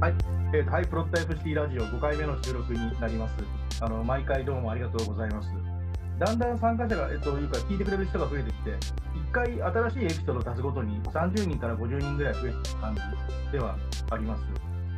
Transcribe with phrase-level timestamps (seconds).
[0.00, 0.14] はい、
[0.54, 3.34] えーと、はい、プロット FC ラジオ5回目の収録になります。
[3.82, 5.50] あの毎回どうもありがとうございます。
[6.18, 13.76] だんだん参加者が、えー、というか、聞いてくれる人が増えてきて、1回新しいエピソードを足すごとに30人から50人ぐらい増えてきた感じでは
[14.10, 14.44] あります。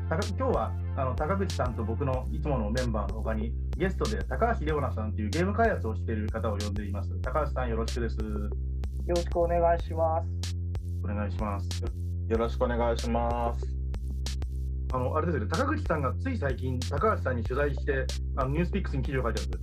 [0.08, 7.10] たか今日はあの高口さんと僕のいつものメンバーのほかに、ゲストで高橋レオナさんというゲーム開発をしている方を呼んでいます。
[7.22, 8.18] 高橋さん、よろしくです。
[8.18, 8.24] よ
[9.08, 10.56] ろしくお願いします。
[11.02, 11.82] お願いします。
[12.28, 13.81] よろしくお願いします。
[14.92, 18.06] あのあれですよね、高口さんがつい最近、高橋さんに取材して、
[18.36, 19.58] あのニュースピックスに記事を書いてあるんで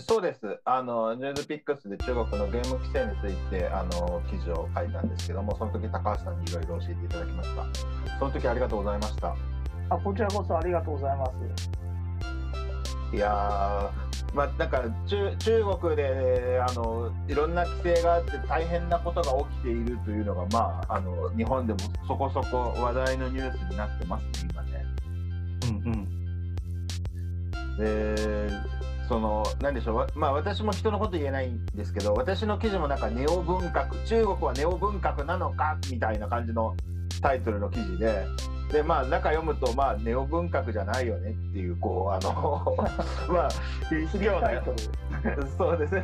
[0.00, 0.60] すそうです。
[0.64, 7.64] あのニュースピックスで中国のゲーム規制についてあの記事を書いたんですけども、その時高橋さんにいろいろ教えていただきました。
[8.18, 9.34] その時ありがとうございました。
[9.88, 11.32] あこちらこそありがとうございます。
[13.14, 13.90] いや
[14.36, 24.84] まあ、なんか中中国であのいろんな規制があって大変なことが起きているというのが、まあ、あの日本でもそこそこ話題のニュースになってますね、今ね。
[25.62, 26.04] うん
[27.70, 28.50] うん、で
[29.08, 36.76] その何でしょう、まあ、私も人のこと言えないんですけど私の記事もなんかネオ文革中国はネオ文革なのかみたいな感じの
[37.22, 38.26] タイトルの記事で
[38.72, 42.76] でまあ中読むとまあネオ文学じゃないよねっていうこうあの
[43.32, 43.48] まあ
[43.88, 44.48] 企業の
[45.56, 46.02] そうですね。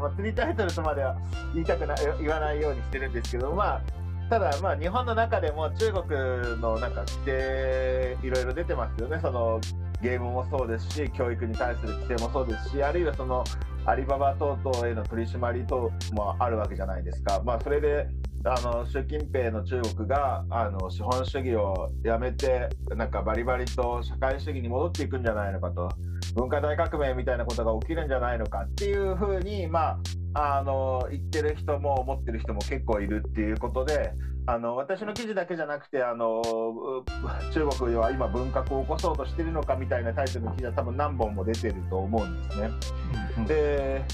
[0.00, 1.16] まあ釣りタイトルとまでは
[1.54, 3.80] 言いたくない言わないようにしてるんですけどまあ
[4.28, 9.18] ただまあ日本の中でも中国のなんか規定いろいろ出てますよね。
[9.20, 9.60] その
[10.02, 13.44] ゲームもそうですし教育に対する規制もそうですしあるいはその
[13.84, 17.42] アリババ等々への取り締まり等もあるわけじゃないですか。
[17.44, 18.08] まあ、それで
[18.44, 25.88] あの習近平の中国があの資本主義をやめてなんかバリバリと社会主義に戻っていくんじゃないのかと
[26.34, 30.00] 文化大革命みたいなことが起きるんじゃないのかっていうふうに、ま
[30.34, 34.12] あ、あの言ってる人も思ってる人も結構いるっていうことで
[34.46, 36.42] あの私の記事だけじゃなくてあの
[37.52, 42.70] 中国は今文革を起こそうとしてるのかみたいなタイトルの記事は多分何本も出てると思うんですね。
[43.46, 44.04] で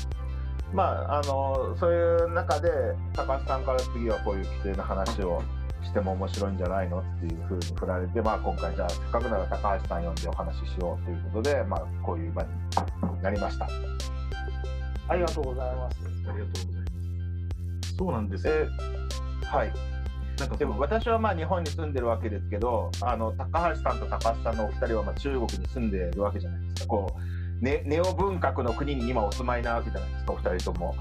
[0.73, 2.71] まあ、あのそういう中で
[3.15, 5.43] 高橋さんから次はこういう規制の話を
[5.83, 12.49] しても面白いんじゃないのっていうふうに振られて、まあ、今回じゃあせっかくなら高橋さん呼んでお話ししようということで、まあ、こういう場に
[13.23, 13.69] なりました。
[15.09, 15.97] ありがとうございます。
[16.29, 17.95] ありがとうございます。
[17.97, 18.47] そうなんです。
[18.47, 18.69] え
[19.47, 19.73] はい。
[20.39, 26.89] なんかでも私はまあ日本に住んでるわけですけどあの高橋さんと高橋さんのお二人はまあ中国に住んでるわけじゃないですか。
[26.89, 27.21] こう
[27.61, 30.95] ネネオ文革の国に今お住まいなわけじゃないですかお二人とも。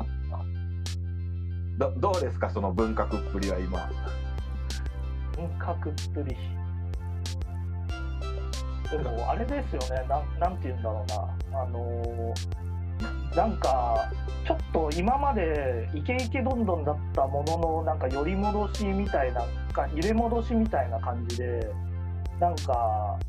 [1.77, 3.89] どどうですかその文革っぷりは今。
[5.35, 5.79] 文革っ
[6.13, 6.35] ぷり。
[8.89, 11.05] でもあれですよねなんなんて言うんだろ
[11.51, 11.61] うな。
[11.61, 14.11] あのー、なんか
[14.47, 19.45] ちょっと今までイケイケどんどんだったもののなんか寄り戻しみたいな
[19.77, 21.71] か入れ戻しみたいな感じで
[22.39, 23.19] なんか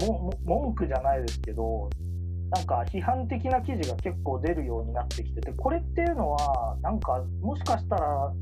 [0.00, 1.90] も文句じゃないですけど
[2.52, 8.32] なんか批判的な記事が結構出るようになってきててこれっていうのはなんかもしかしたら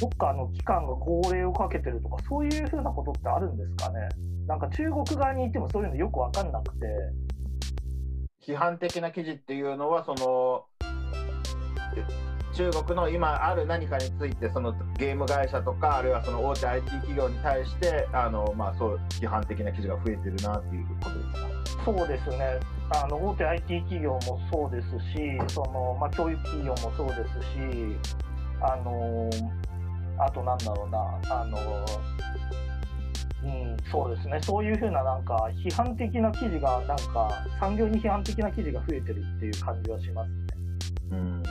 [0.00, 4.08] どっかの機関が号令をかけてるとかそういうふうなことってあるんですかね？
[4.46, 6.86] なんか中国側にいてもそういうのよく分かんなくて。
[8.46, 10.66] 批判的な記事っていうのはその
[12.54, 21.16] 中国の今ある何かについてそのゲーム会社とかあるいはその大手 IT 企業に対してあの、まあ、そう批判的な記事が増えてるなっていうことで
[21.66, 21.84] すか？
[21.84, 22.60] そうですね。
[22.94, 24.20] あの大手 IT 企業も
[24.52, 27.96] そうですしその、まあ、教育企業もそうですし
[28.60, 29.28] あの
[30.18, 31.58] あとなんだろうなあの
[33.42, 37.28] うん、そうですね、そういうふうななんか批判的な記事が、なんか
[37.60, 40.36] 産業に批判的な記事が増えてるっていう感じはしますね。
[41.12, 41.42] うん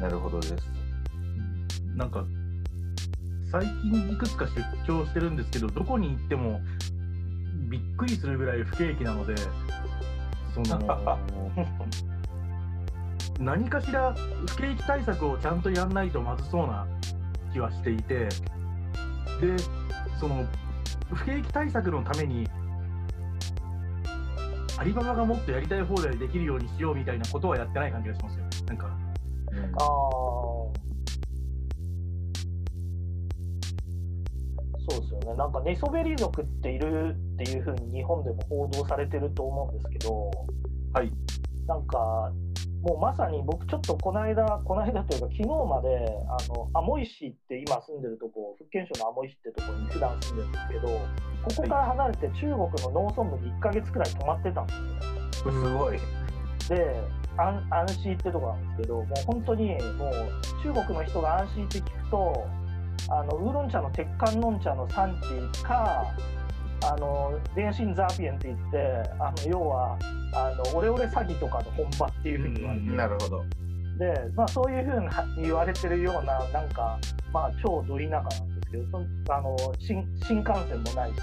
[0.00, 0.54] なるほどです。
[1.96, 2.24] なんか
[3.50, 6.60] 最近いくつか出張してるんですけど、どこに行っても
[7.68, 9.34] びっくりするぐらい不景気なので、
[10.54, 10.78] その
[13.40, 14.14] 何かしら
[14.46, 16.86] 不景気対策をちゃんとやんないとまずそうな
[17.52, 18.28] 気はしていて、
[19.40, 19.56] で、
[20.18, 20.46] その
[21.12, 22.48] 不景気対策のために、
[24.78, 28.44] アリババがもっとやりたい放題できるようにしようみたいなことはやってない感じがしますよ。
[28.66, 28.88] なんか、
[29.66, 30.30] うん、あ
[34.90, 35.34] そうですよね。
[35.36, 40.30] なんか寝そべり族っているっていうふうに日本でも報道されてると思うんですけど、
[40.92, 41.12] はい。
[41.66, 42.32] なんか、
[42.82, 45.88] もうまさに僕ちょっとこの間、この間というか昨日まで、
[46.28, 54.78] あの、アモイ市って今住んでるとこ、福建省のアモイ市ってとこに普段住んでるんですけど、ここから離れて中国の農村部に1ヶ月くらい泊まってたんです
[55.44, 55.62] よね。
[55.62, 55.98] すごい。
[56.68, 57.02] で、
[57.42, 60.12] 安安心ってとこなんですけど、もう本当にもう
[60.62, 62.46] 中国の人が安心って聞くと、
[63.08, 65.18] あのウーロン茶の鉄観音茶の産
[65.52, 66.06] 地か、
[66.82, 69.98] あの電信ザーピエンって言ってあの要は
[70.32, 73.44] あのオレオレ詐欺とかの本場っていうふうに言われてる、なるほど。
[74.00, 75.00] で、まあ、そういうふう
[75.38, 76.98] に言われてるようななんか、
[77.32, 81.16] まあ、超ど田舎なんですけどそあの新新幹線もないし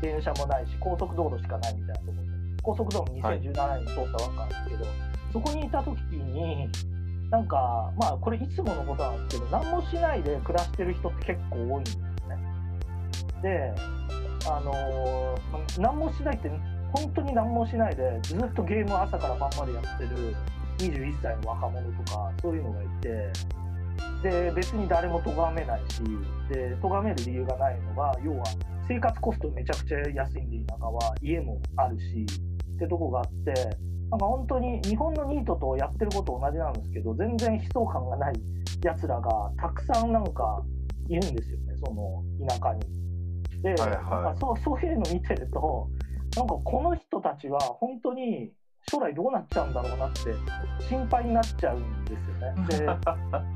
[0.00, 2.22] 電車もないし高速道路しかないみたいなところで
[2.62, 4.86] 高速道路2017年に通ったわけなんですけど、
[5.32, 6.68] そこにいた時に
[7.30, 12.42] なんかまあこれいつものことなんですけど何もしないで暮らしてる人って結構多いんですよね。
[13.42, 13.74] で
[14.50, 16.50] あのー何もしないって
[16.92, 20.34] 本当に何もしないでずっとゲームを朝から晩までやってる
[20.78, 23.32] 21歳の若者とかそういうのがいて
[24.22, 26.02] で別に誰も咎めないし
[26.50, 28.44] で咎める理由がないのが要は
[28.88, 32.26] 生活コストめちゃくちゃ安いんで田舎は家もあるし
[32.74, 33.52] ってとこがあって
[34.12, 38.34] なんか本当に日本のニートとやってること同じなんですけど全然悲壮感がない
[38.84, 40.62] やつらがたくさんなんか
[41.08, 42.80] いるんですよねその田舎に。
[43.62, 45.88] で、はいはいなんかそう そういうの見てると
[46.36, 48.52] なんかこの人たちは本当に
[48.90, 50.20] 将来どうなっちゃうんだろうなって
[50.86, 52.68] 心配になっちゃうんですよね。
[52.68, 52.88] で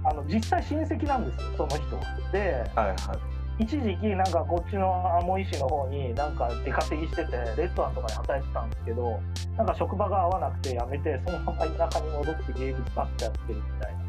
[0.09, 2.03] あの実際親戚なんですよその人は。
[2.33, 3.36] ではいはい。
[3.59, 9.21] 一時期なんかこっちのアモイ市の方になんか出稼ぎしててレストランとかで働いてたんですけど
[9.57, 14.07] なんか職場が合わなくて辞めてそのまま田舎に戻ってゲーム使っちゃってるみたいな。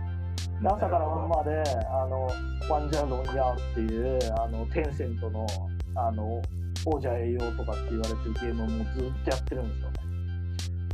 [0.62, 2.28] で朝から晩まであの
[2.70, 5.48] ワンジャーロンヤーっていうあのテンセントの
[5.96, 6.42] あの
[6.86, 9.98] 王者栄養とかって言われてるゲームをもうずっとやってるんですよね。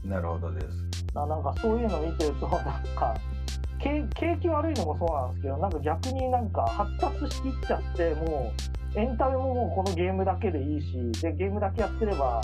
[0.06, 0.68] なるほどです。
[1.14, 2.62] ななんかそういうの見てるとなん
[2.96, 3.16] か
[3.84, 8.54] 景景気悪いのもそうなんですけどなんか逆になんか発達しきっちゃっても
[8.96, 12.40] うエンタメももうこのゲームだけでいいしでゲームだけやってれば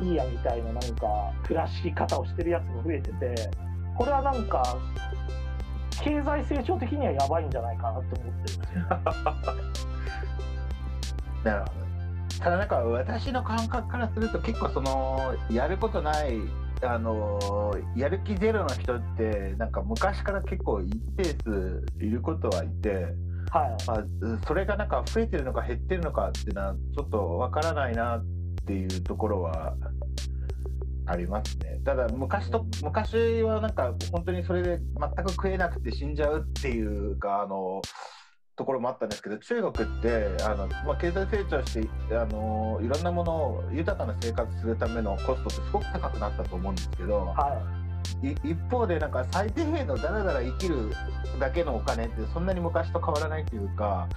[0.00, 3.50] いいやみたいななんか暮らし方をしてるやつも増えてて
[3.96, 4.78] これはなんか
[6.02, 8.62] 経済成長的にはやばいんじゃないかなって思ってるんですよ。
[11.44, 11.72] なるほど。
[12.40, 16.38] ただなんか私の感覚からすると結構そのやることない
[16.86, 23.06] あのやる気ゼロの人ってなんか昔から結構一定数いることはいて、
[23.50, 24.04] はいまあ、
[24.46, 28.24] それがなんか増えてるのか減ってるのかっていうのはちょっとわからないなっ
[28.66, 29.74] ていうところは
[31.06, 31.80] ありますね。
[31.84, 37.82] ただ昔と昔はなんか本当にそれで全く食えなくて死んじゃうっていうかあの
[38.56, 47.84] ところもあったんですけど中国ってあの、まあ、経済成長してあのいろんなものを豊かな生活するためのコストってすごく高くなったと思うんですけどはい
[48.22, 50.90] 一方でなんか最低限のだらだら生きる
[51.40, 54.08] だけのお金ってそんなに昔と変わらないというか。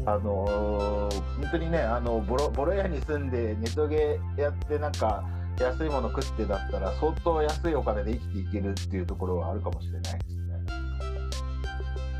[0.00, 5.24] うんあのー本当にねあのボロボロ屋に住んでネトゲやってなんか
[5.60, 10.54] 安いもの食ってだったら相当安いお金で生きていけるっていうところはあるかもしれないですね。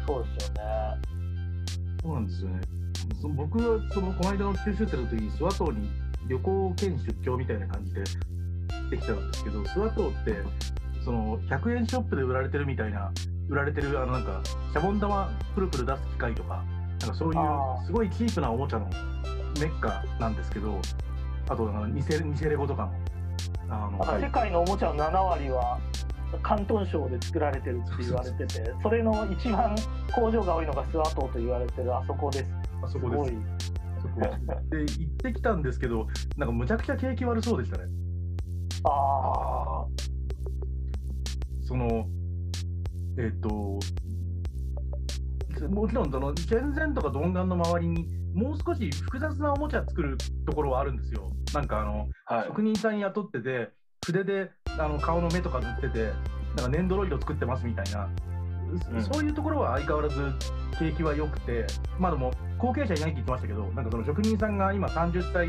[0.06, 1.13] そうですよね。
[2.04, 2.60] そうなんですよね。
[3.20, 5.88] そ僕はそのこの間の九州生の時に諏訪島に
[6.28, 10.34] 旅行兼出張みたいな感じで行ってきたんですけど、諏訪島って
[11.02, 13.10] その100円ショップで売られてるみたいな
[13.48, 16.62] 売られてるあのなんかシャボン玉プルプル出す機械とか、
[17.00, 18.86] なんかそういうすごいチープなおもちゃの
[19.58, 20.78] メッカなんですけど、
[21.48, 22.92] あとあの偽偽レゴとかの。
[23.70, 25.78] あのなんか世界のおもちゃの7割は
[26.38, 29.76] 広東省で作られてるって言われてて、それの一番
[30.14, 32.50] 工場が多いのが諏訪島と言われてるあそこです。
[32.82, 33.74] あそすごいこです。。
[34.02, 34.20] そこ
[34.70, 36.06] で行ってきたんですけど、
[36.36, 37.84] なんかむちゃくちゃ景気悪そうでしたね。
[38.84, 39.86] ああ
[41.62, 42.06] その、
[43.18, 43.48] えっ、と、
[45.70, 51.30] もちろんその、チェンゼンとかドンガンの周りに、もう少し複雑なおもちゃ作るところはあるんですよ。
[51.54, 53.70] なんかあの、はい職人さん雇ってて、
[54.04, 56.12] 筆であの顔の目とか塗ってて、
[56.56, 58.08] なんか粘土ロイド作ってますみたいな、
[58.92, 59.02] うん。
[59.02, 60.32] そそういうところは相変わらず
[60.78, 61.66] 景気は良くて、
[61.98, 65.48] まあでも後継者いないって言ってましたけど、なんかその職人さんが今30歳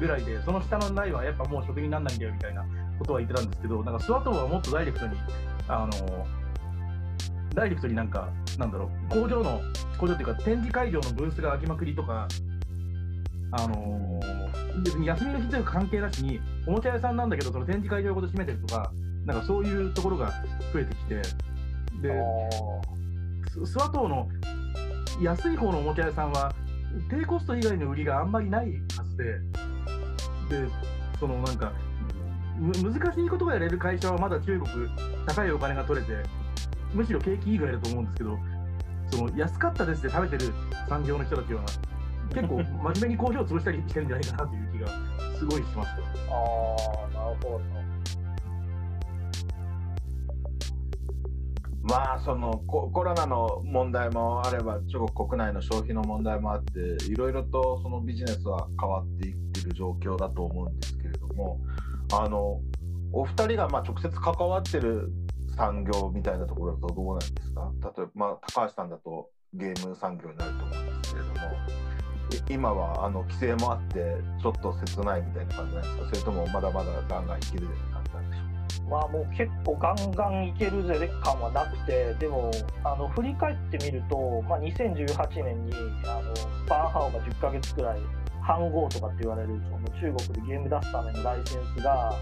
[0.00, 2.64] ぐらいで、その下の代はやっぱもう職人にならないんだよみたいな
[2.98, 5.16] ことは言ってたんですけど、なんかスワトーはもっとダイレクトに、
[5.68, 6.26] あの
[7.54, 9.60] ダイレクトになんか、なんだろう、工場の、
[9.98, 12.28] 工場っていうか展示会場のブースが開きまくりとか、
[13.52, 14.20] あの
[14.84, 18.92] 別に休みの日という関係なしに、おもちゃ屋さんなんだけど、その展示会場ごと閉めてるとか、
[19.24, 20.32] なんかそういうところが
[20.72, 21.22] 増えてきて、あ。
[22.02, 22.14] で、
[23.50, 24.28] ススワ島の
[25.20, 26.52] 安い方のおもちゃ屋さんは
[27.10, 29.24] 低コスト以外の売りがあんまりないはずで、
[30.50, 30.70] で、
[31.18, 31.72] そのなんか、
[32.58, 34.88] む難しいことがやれる会社はまだ中国、
[35.26, 36.12] 高いお金が取れて、
[36.94, 38.38] むしろ景気いいぐらいだと思うんですけど、
[39.10, 40.52] その安かったですで食べてる
[40.88, 41.62] 産業の人たちは、
[42.34, 44.88] 結構真面目に工場を潰したりしてるんじゃないかなという気が
[45.38, 46.02] すごいしました。
[46.34, 46.36] あ
[47.04, 47.60] あ、なるほど。
[51.88, 61.60] まあそのココロナの問題もあれば中国国内の消費の問題もあっていろいろとそのビジネスは変わっていってる状況だと思うんですけれども
[62.12, 62.60] あの
[63.12, 65.12] お二人がまあ直接関わってる
[65.56, 67.70] 産業みたいなところだとどうなんですか？
[67.96, 71.34] 例えば、まあ、高橋さんだとゲーム産業になると思うんですけれども
[72.48, 76.04] 今はあの規制もあってちょっと切ないみたいな感じなんですか？
[76.06, 78.90] それともまだまだガンガンいけるぜって感じなんでしょう？
[78.90, 82.50] まあもう結構ガンガンいけるぜ感はなくてでも
[82.84, 85.72] あの振り返ってみると、まあ、2018年に
[86.06, 86.34] あの
[86.68, 88.00] バーハオが10ヶ月くらい
[88.42, 92.14] 半号とかって言われるその中国でゲーム出すためのライセンスが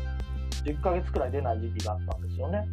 [0.64, 2.66] 10ヶ月くらい出ない時期があったんですよね。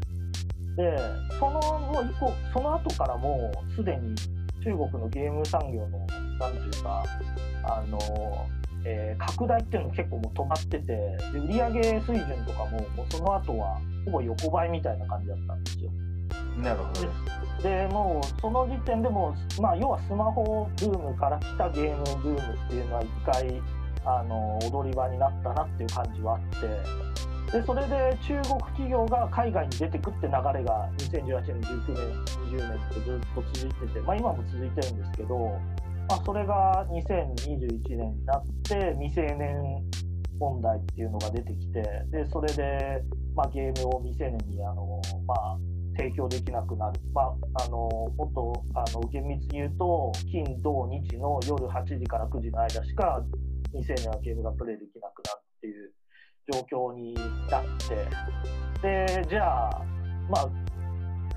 [0.77, 0.97] で
[1.37, 4.15] その後以降その後からもうすでに
[4.63, 6.07] 中国のゲーム産業の
[6.41, 7.03] なんていうか
[7.63, 8.49] あの、
[8.83, 15.91] えー、拡大っていうのも結構もう止まっててで売上水準とかももうその後はほぼ横ばいみたいな感じだったんですよ。
[16.57, 23.61] なるほどでもうその時点でも、まあ、要はスマホブームから来たゲームブームっていうのは一回
[24.03, 35.59] あの踊り場になったなっていう感じはあってでそれで中国企業が海外に出てくって流れが2018年19年20年ってずっと続いてて、まあ、今も続いてるんですけど、
[36.11, 39.81] まあ、それが2021年になって未成年
[40.37, 43.01] 問題っていうのが出てきてでそれで、
[43.33, 45.57] まあ、ゲームを未成年にあの、まあ、
[45.95, 53.23] 提供できなくなる、まあ、あのもっとあの厳密に言うと金土日の夜8時から9時の間しか
[53.71, 55.93] 未成年はゲームがプレイできなくなるっていう
[56.51, 57.13] 状況に
[57.49, 59.15] なって。
[59.15, 59.81] でじゃあ
[60.29, 60.49] まあ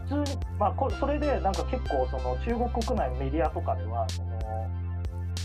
[0.09, 4.34] 普通に、まあ、こそれでなんか結構その中国国内のメディアとかではその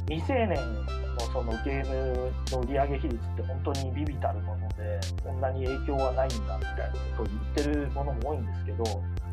[0.09, 6.85] 未成年のそのゲームの売上げ比率って本当にビビたるものでそんなに影響はないんだみたいな
[7.15, 8.83] ことを言ってるものも多いんですけど、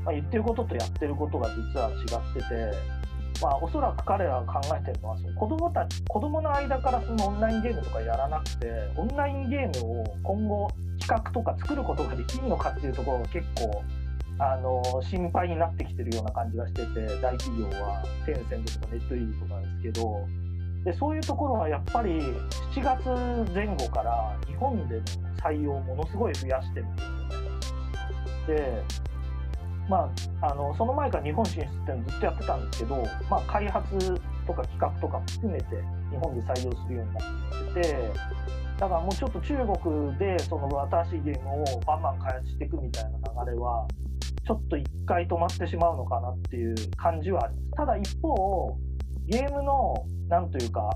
[0.04, 8.66] まあ、言ってることとやってることが実は違ってて、まあ、おそらく彼らが考えてるのはその子供たち子供の間からそのオンラインゲームとかやらなくて
[8.96, 13.82] オンラインゲームを今後企画とか作ることができるのかっていうところが結構
[14.38, 20.26] あの心配になってきてるような感じがしてて大企業はテンセントとかネットイーズとかですけど
[20.86, 22.20] でそういうところはやっぱり
[22.72, 25.02] 7月前後から日本での
[25.42, 28.62] 採用をものすごい増やしてるんですよね。
[28.62, 28.82] で
[29.88, 32.96] まあ、あのその前から日本進出っていうのずっとやってたんですけど、
[33.30, 35.66] まあ、開発とか企画とかも含めて
[36.10, 38.10] 日本で採用するようになってて
[38.78, 43.10] だからもうちょっと中国でその新しいゲームをバンバン開発していくみたいな
[43.44, 43.86] 流れは
[44.44, 47.70] ちょっと一回止まってしまうのかなっていう感じはあります。
[47.76, 48.76] ただ一方
[49.26, 49.94] ゲームの
[50.28, 50.90] なんというか、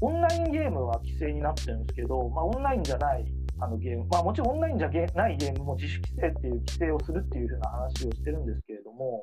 [0.00, 3.24] オンラインゲームは規制になってるんですけど、まあ、オンラインじゃない
[3.60, 9.20] あのゲーム、まあ、もちろんオンラインじゃないゲームも自主規制っていう規制をするっていうふうな話をしてるんですけれども、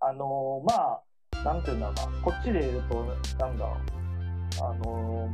[0.00, 3.04] あのまあ、なんていうんだろうな、こっちで言うと、
[3.38, 5.28] なんだろう、あの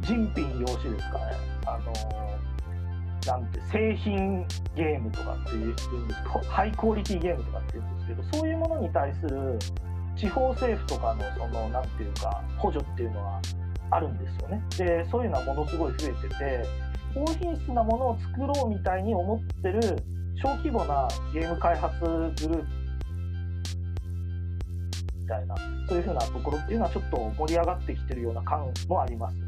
[0.00, 1.24] 人品用紙ですかね、
[1.66, 9.58] あのなんて製品ゲームとかっていうんですけどハイクオリティゲームとかっていうんですけど、そういうものに対する
[10.16, 13.40] 地方政府とかのそのなんていうか補助っていうのは
[13.90, 14.62] あるんですよね。
[14.76, 16.64] でそういうのはものすごい増えてて
[17.14, 19.80] 高品質なものを作ろうみたいに思ってる
[20.42, 22.66] 小規模なゲーム開発グループ
[25.20, 25.54] みたいな
[25.88, 29.42] そういうふうなところっていうのはちょっと盛り上がってきてるような感もありますね。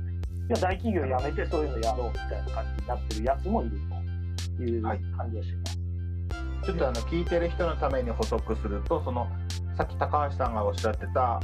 [0.48, 3.78] いや大企業辞めてそういうのやろうみたいな感じになってるやつもいる
[4.56, 4.98] という感
[5.30, 5.78] じがします。
[5.78, 9.28] はい、ちょっとあの聞いてる人のために補足するとその
[9.78, 11.40] さっき高橋さんがおっしゃってた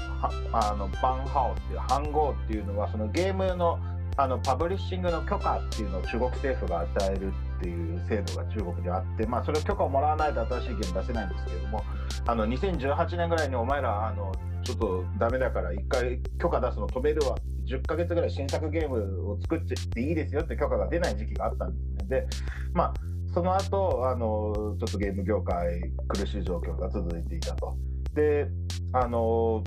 [0.53, 3.79] あのバンハオっていう暗号っていうのはそのゲームの
[4.17, 11.83] あのパブリッシングの許可っていうのを中国政府が与えるっていう制度が中国であって、まあ、それを許可をもらわないと新しいゲーム出せないんですけれども
[12.25, 17.37] あの2018年ぐらいにお前らあのちょっとダメだから1回許可出すの止めるわ
[17.67, 22.21] 10ヶ月ぐらい新作ゲームを作っていいですよって許可が出ない時期があったんですね。
[22.21, 22.26] で
[22.73, 22.95] まあ
[23.33, 27.76] その後あのちょっとゲーム業界苦しい状況が続いていたと。
[28.14, 28.49] で
[28.92, 29.64] あの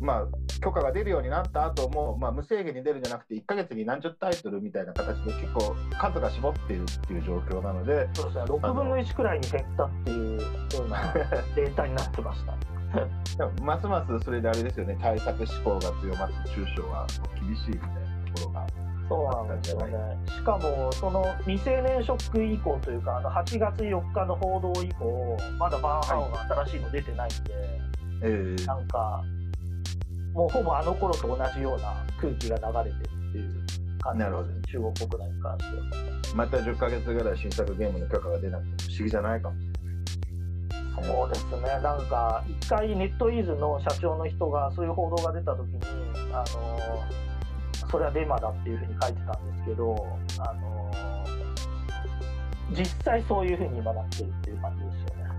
[0.00, 8.44] まあ、許可が出るようになった後も、まあ、無制限に出るんじゃなくて1か月に何十タイトルみたいな形で結構数が絞っているっていう状況なのでそうですね。
[8.44, 10.48] 6分の1くらいに減ったっていうよ
[10.86, 11.12] うな
[11.56, 12.56] データになってました。
[13.62, 14.96] ますますそれであれですよね。
[15.00, 17.06] 対策志向が強まって中小は
[17.40, 18.00] 厳しいみたいな
[18.34, 18.66] ところが
[19.08, 19.94] そうなんですよね。
[20.26, 29.24] しかも、その未成年ショック以降というか、あの8月4日の報道以降、まだバーンハオが新しいの出てないんで、はい、なんか、
[30.34, 33.66] もうほぼあの頃と同じような空気が流れてるっていう
[34.00, 35.82] 感じですね、中国国内に関しては。
[36.34, 39.78] また10か月ぐらい新作ゲームの許可が出なくて不思議じゃないかもしれない。
[41.00, 45.80] そうですね、なんか一回ネットイーズの社長の人がそういう報道が出たときに、
[46.32, 47.27] あの
[47.90, 50.90] それはデマだっていうふうに書いてたんですけど、あの
[52.70, 55.30] 実際そういうふうに今なってるっていう感じですよね。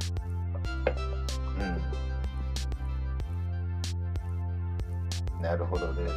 [5.38, 6.14] うん、なるほどです。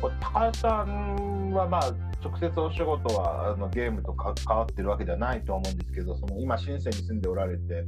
[0.00, 7.84] これ高橋さんはまあ直接お仕事はあのゲームと関わってるわけではないと思うんですけど、その今深センに住んでおられて、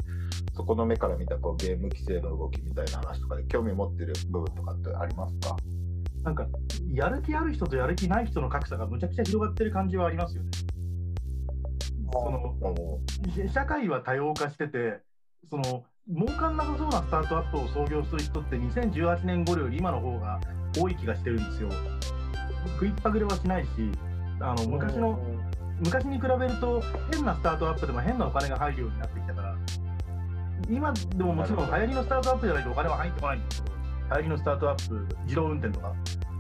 [0.54, 5.56] そこの目から見たこうゲーム規制の動きみたいな話とかで興味持ってる部分とかってありますか？
[6.24, 6.46] なんか
[6.92, 10.50] やる気ある人とやる気ない人の格差がむちゃくちゃ広がってる感じはありますよね。
[12.12, 12.56] その
[13.52, 15.00] 社会は多様化してて、
[15.50, 20.40] その儲かんなさそうなスタートアップを創業する人って2018年頃より今の方が
[20.78, 21.70] 多い気がしてるんですよ。
[22.74, 23.68] 食いっぱぐれはしないし、
[24.40, 25.18] あの昔の
[25.80, 26.82] 昔に比べると
[27.12, 29.56] 変なスタートアップでも変なお金が入るようになってきたから、
[30.68, 33.67] 今でももちろん流行りのスタートアップじゃないとお金は入ってこないんですけ
[34.08, 35.92] ど、流行りのスタートアップ、自動運転とか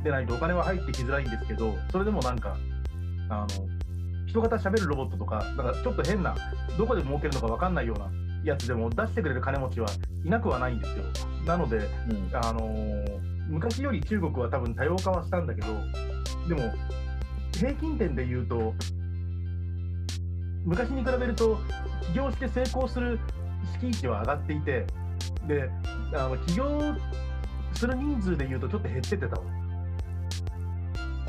[0.02, 2.56] でないとお金は入ってきづらいんですけど、それでもなんか、
[3.30, 3.48] あの
[4.26, 6.34] 人型喋るロボットとか、なんかちょっと変な、
[6.76, 8.10] どこで儲けるのか分かんないような
[8.44, 9.88] やつでも出してくれる金持ちは
[10.24, 11.04] いなくはないんですよ。
[11.46, 15.68] なので、うん、あのー、昔より中国は多分多様化はしたんだけど、
[16.48, 16.72] でも、
[17.52, 18.74] 平均点で言うと、
[20.64, 21.58] 昔に比べると、
[22.08, 23.18] 起業して成功する
[23.80, 24.86] 敷地は上がっていて、
[25.46, 25.70] で、
[26.14, 26.94] あの起業
[27.78, 29.42] する人数で言うとちょっと減ってってたわ。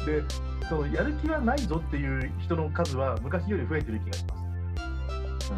[0.06, 0.24] で、
[0.68, 5.52] そのやる気はないぞっていう人の数は昔より増えてる気がします。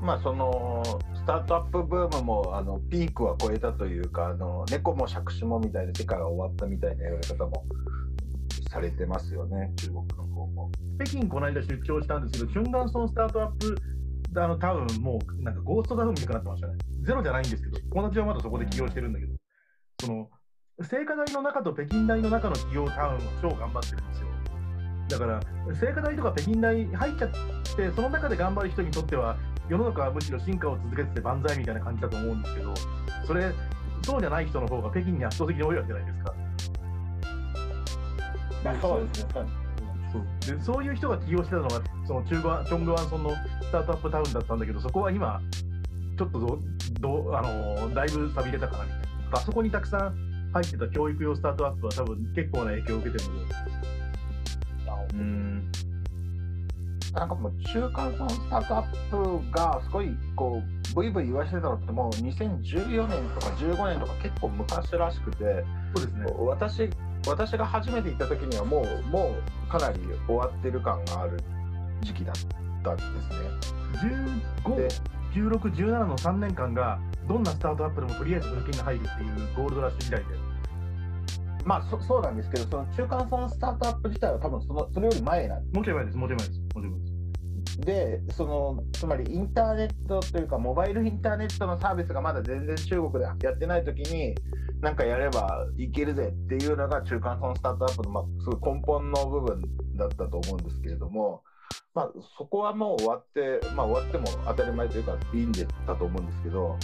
[0.00, 0.82] うん、まあその
[1.14, 7.64] スタートアップブームもあのピークは超えたというかあの猫も杓子もみたいな世界が終わったみたいな言われ方も
[8.70, 10.70] されてますよね中国の方も。
[11.04, 13.76] 北京この間出張したんですけど、チュンガンソンスタートアップ
[14.36, 16.74] あの多分もうなんかゴーストタウンみたいになってましたね。
[17.02, 19.32] ゼロじゃないんですけど、友達はまだそこで起業してるんだけど、
[20.00, 20.28] その
[20.82, 24.26] 聖火台の中と北京大の中の企業タウンは超頑張ってるんですよ。
[25.08, 25.40] だから、
[25.74, 27.30] 聖火台とか北京大入っちゃっ
[27.76, 29.36] て、その中で頑張る人にとっては、
[29.68, 32.74] 世の中はむしろ進化を続けてて万歳みたいな感じだと思うんですけど、
[33.26, 33.52] それ、
[34.02, 36.34] そうじゃない人の方が北京に圧倒的に多いわけじゃないですか。
[38.64, 39.30] まあ、そうですね。
[40.12, 45.40] そうでそういう人が起業してたのが、その中華チョングワンソンのスタートアップタウンだったんだけど、そこは今、
[46.20, 46.58] ちょっとど
[47.00, 49.06] どあのだいぶ寂れたかなみたいな。
[49.32, 53.54] あそこにたくさん入ってた教育用スタートアップは多分結構な影響を受けてるので。
[55.14, 55.72] うん
[57.14, 65.64] なんかもう中間層スタートアップがすごいこうブイブイ言わせてたのってもう2014年とか15年とか結構昔らしくて
[65.96, 66.90] そうですね私
[67.26, 69.34] 私が初めて行った時にはもうも
[69.66, 71.40] うかなり終わってる感がある
[72.02, 72.34] 時期だっ
[72.84, 73.80] たんですね。
[74.64, 80.26] 15、16、17の3年間がどんなスタートアップでもとりあえず補助金が入るっていうゴールドラッシュ時代で。
[81.64, 86.60] まあそそうなんですけど、その中間層スタートアップ自体は多分そのそれより前なんもちろん前です、もちろん前です。
[86.60, 87.10] もちろんです
[87.80, 94.34] でそのつまりインターネットというかモバイルインターネットのサービスがまだ全然中国でやってない時に
[94.80, 99.62] なんかやればいけるぜっていうのが中間層スタートアップの、まあ、すごい根本の部分
[99.96, 101.42] だったと思うんですけれども、
[101.94, 106.78] まあ、そこはもう終わって、まあ、終わっても当たり前というかいいんだと思うんですけど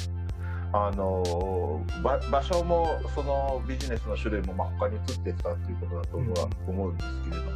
[0.72, 1.84] あの
[2.32, 7.50] 場所もそのビジネスの種類もまあ他に移ってたということだとは思うんですけれども、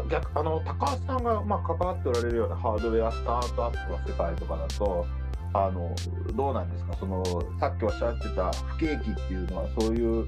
[0.00, 5.06] うん、逆あの高橋さんがまあ関わっておられるようなハードウェアスタートアップの世界とかだと
[5.52, 5.94] あの
[6.34, 6.96] どうなんですか？
[6.98, 7.24] その
[7.58, 10.26] さっきおっしゃってた不景気っていうのはそういう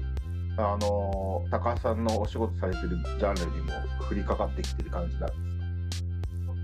[0.57, 3.73] あの高橋さんのお仕事されてるジャンルにも
[4.09, 5.35] 降りかかってきてる感じなんで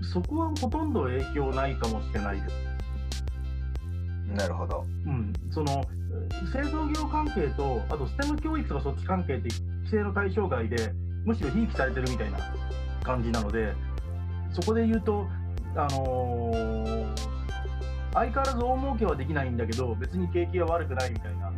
[0.04, 0.20] すか？
[0.20, 2.54] そこはほとんど影響ないかもしれないです。
[4.34, 4.84] なるほど。
[5.06, 5.84] うん、その
[6.52, 10.92] 製造業関係と、あとステム教育とかそっち関係って規制の対象外で、
[11.24, 12.38] むしろひいきされてるみたいな
[13.02, 13.74] 感じなので、
[14.52, 15.26] そこで言うと、
[15.76, 17.33] あのー、
[18.14, 21.52] 相変わらず大儲けはできないんだけど、別に景気は悪くないみたいな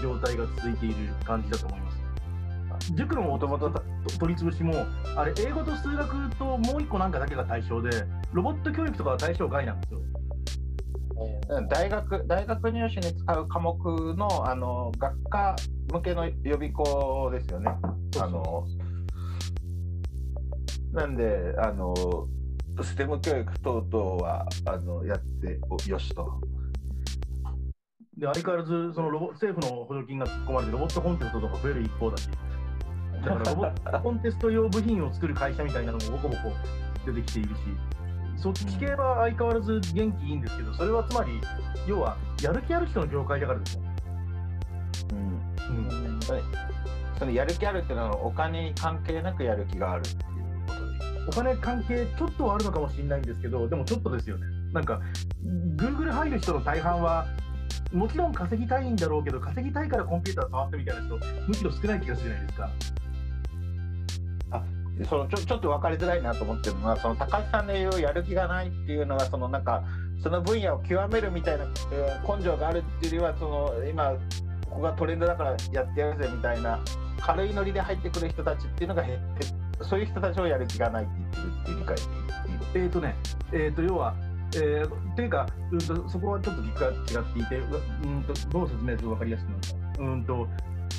[0.00, 0.94] 状態が続いている
[1.24, 2.94] 感じだと思います。
[2.94, 3.70] 塾のもともと
[4.18, 4.74] 取り潰しも、
[5.16, 7.90] あれ、英語と数学ともう一個なんかだけが対象で、
[8.32, 10.00] ロボット教育とかは対象外なんですよ。
[11.70, 13.76] 大学大学入試に使う科目
[14.16, 15.54] のあの学科
[15.92, 17.70] 向けの予備校ですよね。
[18.20, 18.66] あの
[20.92, 21.94] なんであの
[22.80, 26.40] ステム教育等々はあのやってよしと。
[28.16, 32.28] で相変わらずそのロボ政府の補助金が突っ込まれてロボットコンテストとか増える一方だし
[33.24, 36.52] だからロボットコンテスト用部品を作る会社みたいなのもボコボコ
[37.06, 37.60] 出てきているし
[38.42, 41.40] そっち系は相変わらず元気いいんですけど、それはつまり、
[41.86, 43.82] 要はやる気ある人の業界だからですよ。
[45.12, 46.20] うんうん
[47.18, 50.02] そのやる気あるっていうのはお金に関係なくやる気がある
[51.28, 54.46] お金関係ちょっとはあるのかもしれないんですけど、でもちょっとですよね。
[54.72, 55.00] なんか、
[55.76, 57.26] Google 入る人の大半は、
[57.92, 62.70] もちろん稼ぎたいんだろうけど、稼ぎたいからコンピューター触ってみたいな人、むしろ少ない気がするじゃないですか。
[64.98, 69.82] でそのちょちょっと分かりづらいなと思ってるのはその高橋さんの言うやる気がないっていうのがそのなんか
[70.22, 74.12] その分野を極めるみたいな、根性があるっていうよりはその今
[74.68, 76.78] ここがトレンドだからやってやるぜみたいな
[77.20, 79.46] 軽いノリで入ってくる人たちっていうのが減って
[79.84, 82.62] そういう人たちをやる気がないって言ってるっていう理解でいいの？
[82.74, 83.16] えーとね、
[83.52, 84.14] えー、と要は、
[84.54, 86.94] えー、っていうか、うんと、そこはちょっと軸が違っ
[87.32, 87.64] ていて、う
[88.04, 89.60] うんとどう説明すると分かりやすくなる。
[89.60, 90.02] か。
[90.02, 90.48] うんと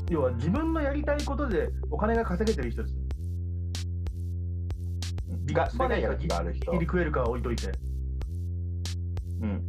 [0.09, 2.95] 要は自分のやりたいことでお金が稼げてる人です。
[5.45, 6.71] ビッがやる気がある人。
[6.71, 7.71] 切り食えるかは置いといて。
[9.41, 9.63] うん。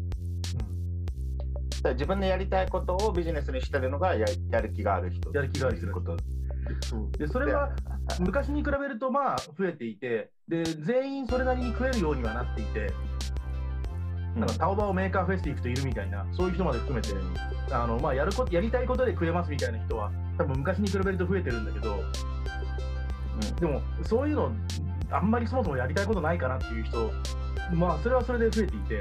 [1.92, 5.31] 自分のやりたいことをビジネスにしてるのがややる気がある人。
[5.33, 6.16] やる気がある人こと。
[7.18, 7.74] でそれは
[8.20, 12.92] 昔に比べるとまあ増えていてで全員それなりに食えるようにはなっていて
[14.36, 17.08] なんかタオバオメーカーフェスティ行くといるみたいなそういう人まで含めて
[17.70, 21.96] あの、まあ、やることやりたいことで食えますみたいな人は多分昔に比べると増えてるんだけど
[23.60, 24.52] でもそういうの
[25.10, 27.10] あんまりそもそもやりたいことないかなっていう人
[27.72, 28.94] まあそれはそれで増えていて。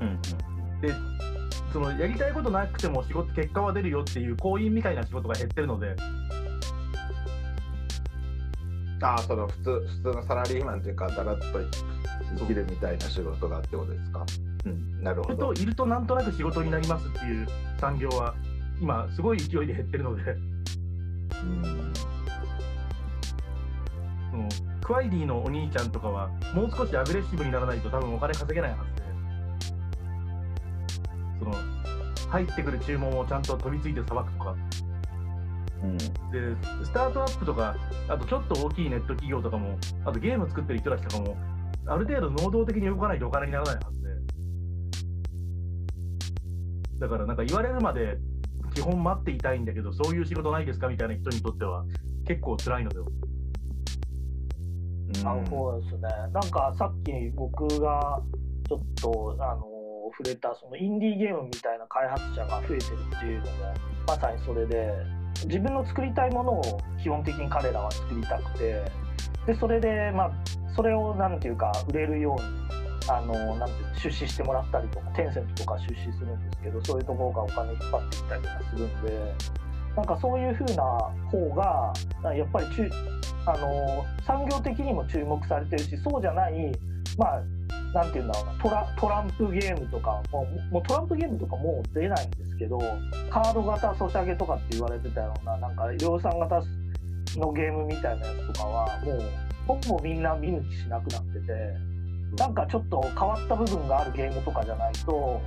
[0.00, 0.20] うんうん。
[0.80, 0.94] で
[1.72, 5.94] そのやりたいことなくても仕事結果は出るよっていう行員みたいな仕事が減ってるので
[9.02, 11.44] ああその普通普通のサラリーマンというかだらっと
[12.38, 14.26] 生きるみたいな仕事がってことですか？
[14.66, 15.54] うんなるいるほど。
[15.54, 17.46] といるとなんとなく仕事になりますっていう
[17.80, 18.34] 産業は
[18.80, 20.22] 今すごい勢いで減ってるので。
[20.32, 20.36] う
[21.46, 21.92] ん。
[24.30, 24.48] その
[24.82, 29.02] クワイディのお兄ちゃんとかはもう少しアグレッシブにならないと多分お金稼げないはずで。
[31.40, 31.54] その
[32.30, 34.54] 入ってくる注文をちゃんと飛びついてさばくとか
[35.82, 35.96] うん。
[35.98, 36.04] で
[36.84, 37.76] スタートアップとか
[38.08, 41.36] あとちょっと大きいネット企業とかもあとゲーム作ってる人たちとかも
[41.86, 44.10] ある程度能動的に動かないとお金にならないはずで。
[46.98, 48.18] だからなんか言われるまで
[48.74, 51.84] 基本待っていたいんだけどそういう仕事ないですかみたいな人にとっては
[52.26, 52.98] 結構辛いので
[55.24, 56.02] なるほどですね。
[56.32, 58.22] なんかさっき僕が
[58.68, 59.64] ちょっとあの
[60.16, 63.74] 触れたそのインディーゲームみたいな開発者が増えてるっていうのも
[64.06, 64.92] まさにそれで
[65.44, 68.84] 自分の作りたいものを基本的に彼らは作りたくて
[69.46, 70.32] でそれでまあ
[70.76, 72.60] それをなんていうか売れるように
[73.08, 79.34] あのなんていう出資してもらったりとかテンセントとか出資するんですけどそういうところがお金引っ張ってきたりとかするんで
[79.96, 80.82] なんかそういう風な
[81.30, 81.92] 方が
[82.32, 82.90] やっぱり中
[83.46, 86.72] あの産業的にも注目されてるしそうじゃない
[87.18, 87.42] まあ
[87.94, 92.78] なんていうんだろうなトラトランプゲームとかもうもうトランプゲームとかもう出ないんですけど
[93.30, 96.62] カード型ソシャゲとかって言われてたようななんか量産型
[97.36, 99.20] のゲームみたいなやつとかはもう
[99.66, 101.90] ほぼみんな見抜きしなくなってて
[102.38, 105.40] なんかちょっと変わった部分があるゲームとかじゃないと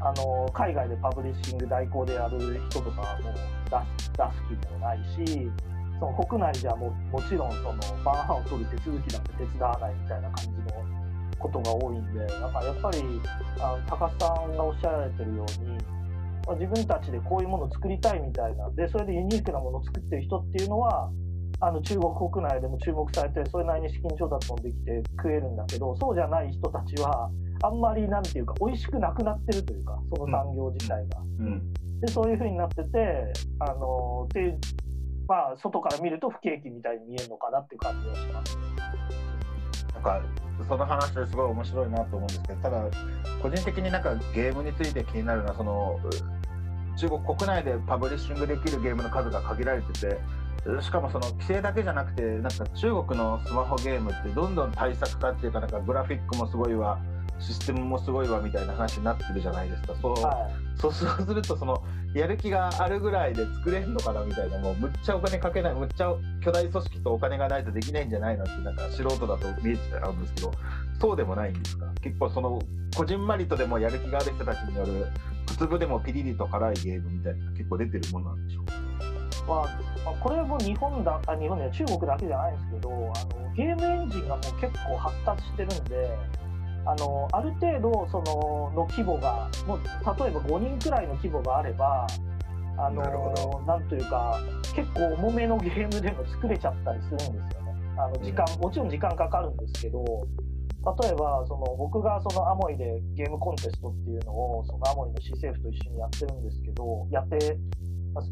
[0.00, 3.34] あの海外でパブリッシング代行でやる人とかはもう
[3.70, 5.50] 出す出す気もないし
[5.98, 10.83] その国内じゃももちろんそのバンハンを取る手続きだって手伝わないみたいな感じの
[11.44, 12.98] ことが多いんでだからやっぱり
[13.60, 15.68] あの高須さんがおっしゃられてるように、
[16.46, 21.10] まあ自分たちでこういうものを作りたいみたいなでそれでユニークなものを作ってる人っていうのは
[21.60, 27.30] あの中国国内でも注目されてそれなりに資金調達もできて食えるんだけどそうじゃない人たちは
[27.62, 31.20] あんまりなんていうか美味しくなくなってるというかその産業自体が。
[31.40, 34.58] うんでそういう風になっててあのっていう
[35.26, 39.23] まあ外から見ると不景気みたいに見えるのかなっていう感じがします。
[40.04, 40.20] か
[40.68, 42.84] その話ですごい面白いなと思うんですけどただ
[43.42, 50.18] 個人的になんかゲームについて気になるのはそのう中国国内でパブリッシングできるゲームの数が限られてて
[50.80, 56.98] しかもその規制だけじゃなくてなんか中国のスマホゲームってどんどん対策化っていうかなんかグラフィックもすごいわ
[57.40, 59.94] システムもすごいわみたいな話になってるじゃないですか。
[60.00, 61.82] そうはそうそうするとその
[62.14, 70.52] やる気があるぐらいで作れんのかなみたいなもうむっちゃお金かけないむっちゃ巨大組織とお金がないとできないんじゃないのってなんか素人だと見えちゃうんですけど。
[71.00, 71.86] そうでもないんですか。
[72.00, 72.60] 結構その
[72.96, 75.06] こじんまりとでもやる気がある人たちによる
[75.48, 78.64] 小粒でもピリリと辛いゲームみたいな結構出てるものなんでしょう。
[79.46, 86.16] まあこれはもう日本だあ日本では中国だけじゃないんですけどあのゲームエンジンがもう結構発達してるんで
[86.86, 92.06] あのある程度そのの規模がもう例えば5人くらいの規模があれば
[92.76, 94.40] あのなんというか
[94.74, 97.44] 結構重めのゲームでも作れちゃったりするんですよね。
[97.96, 100.02] あの時間、もちろん時間かかるんですけど
[101.00, 107.56] 例えばその僕がそのアモイでゲームコンテストっていうのをそのアモイの市政府と一緒にやってるんですけどやって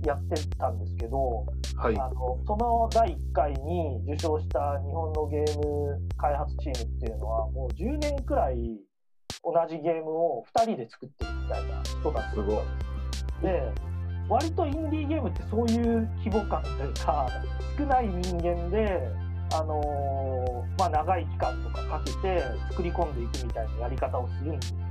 [0.05, 1.99] やってたんですけど、はい。
[1.99, 8.57] あのその第1回に受賞した日本のゲーム開発チームっていうのはもう10年くらい
[9.42, 12.64] 同じゲームを2人で作ってるみたいな人たちすごい。
[13.42, 13.73] で
[14.29, 17.29] 割とインディーゲームってそういう規模感というか
[17.77, 19.01] 少ない人間で、
[19.53, 24.85] あのーまあ、長い期間とかかけて作り込んでいくみたいなやり方をするんですよね。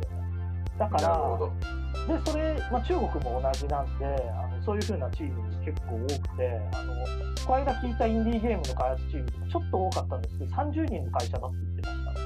[0.78, 1.82] だから。
[2.08, 6.94] でそれ、まあ、中国も同じなんであのそういう風なチーム結構多くてあの
[7.46, 12.26] この間聞いたインディーゲームの開発チームちょっと多かったんですけど30人の会社だって言ってまし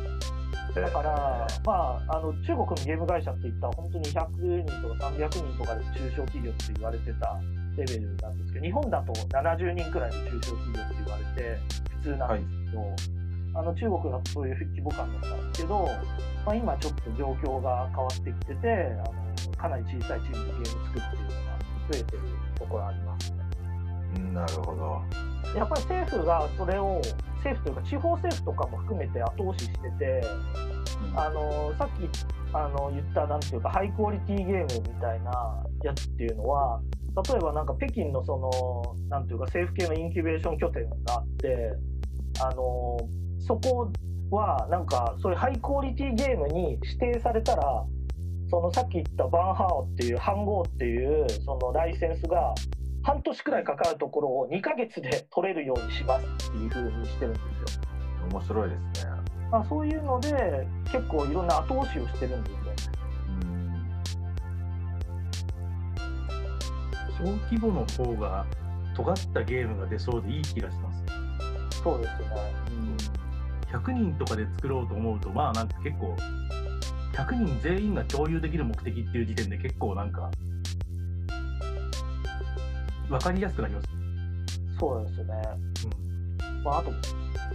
[0.73, 0.81] た。
[0.81, 7.39] だから、まあ、あの中国のゲーム会社って言ったら本当に100人とか300人とかで中小企業って言われてた
[7.77, 11.59] レベルなんですけど日本だと70人くらいの中小企業って言われて
[12.03, 12.95] 普通なんですけど、
[13.55, 15.87] あの中国だとそういう規模感だったんですけど、
[16.45, 18.67] まあ、今ちょっと状況が変わってきてて
[18.99, 21.14] あのかなり小さいチームでゲーム作って
[21.91, 22.21] 増えてる
[22.55, 23.37] ところありますね。
[24.17, 25.01] うんなるほど。
[25.57, 27.01] やっぱり政府がそれを
[27.37, 30.21] 政府というか地方政府とかも含めて後押ししてて
[31.15, 32.09] あのさっき
[32.53, 35.31] あの言ったなんていうかハイクオリティゲームみたいな
[35.83, 36.81] やつっていうのは
[37.27, 41.73] 例えばなんか北京のそのなんていうか政府系のインキュベーション拠点があって
[42.41, 42.97] あの
[43.39, 43.91] そこ
[44.31, 47.85] はなんかそういうハイクオリティゲームに指定されたら
[48.49, 52.53] そのさっき言ったバンハオっていう飯号っていうそのライセンスが
[53.03, 57.81] 半年くらいかかるところを2ヶ月で取れるようにしますっていう風にしてるんですよ。
[58.31, 59.11] 面白いですね。
[59.51, 62.75] まあ、そういうので結構いろんな後押しをしてるんですよね。
[67.17, 68.45] 小規模の方が
[68.95, 71.03] 尖ったゲームが出そうでいい気がします。
[71.83, 72.25] そうですね。
[73.71, 76.15] 100人とかで作ろうと思うと、まあなんか結構、
[77.15, 80.29] 100人全員が共有できる目的っていう時点で結構なんか、
[83.09, 83.87] わかりやすくなります。
[84.79, 85.25] そうですね。
[86.63, 86.91] まあ、あと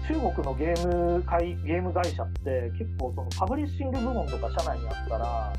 [0.07, 5.53] 中国のゲーム会ゲーム会社って結構そのパブリッシング部門とか社内にあったら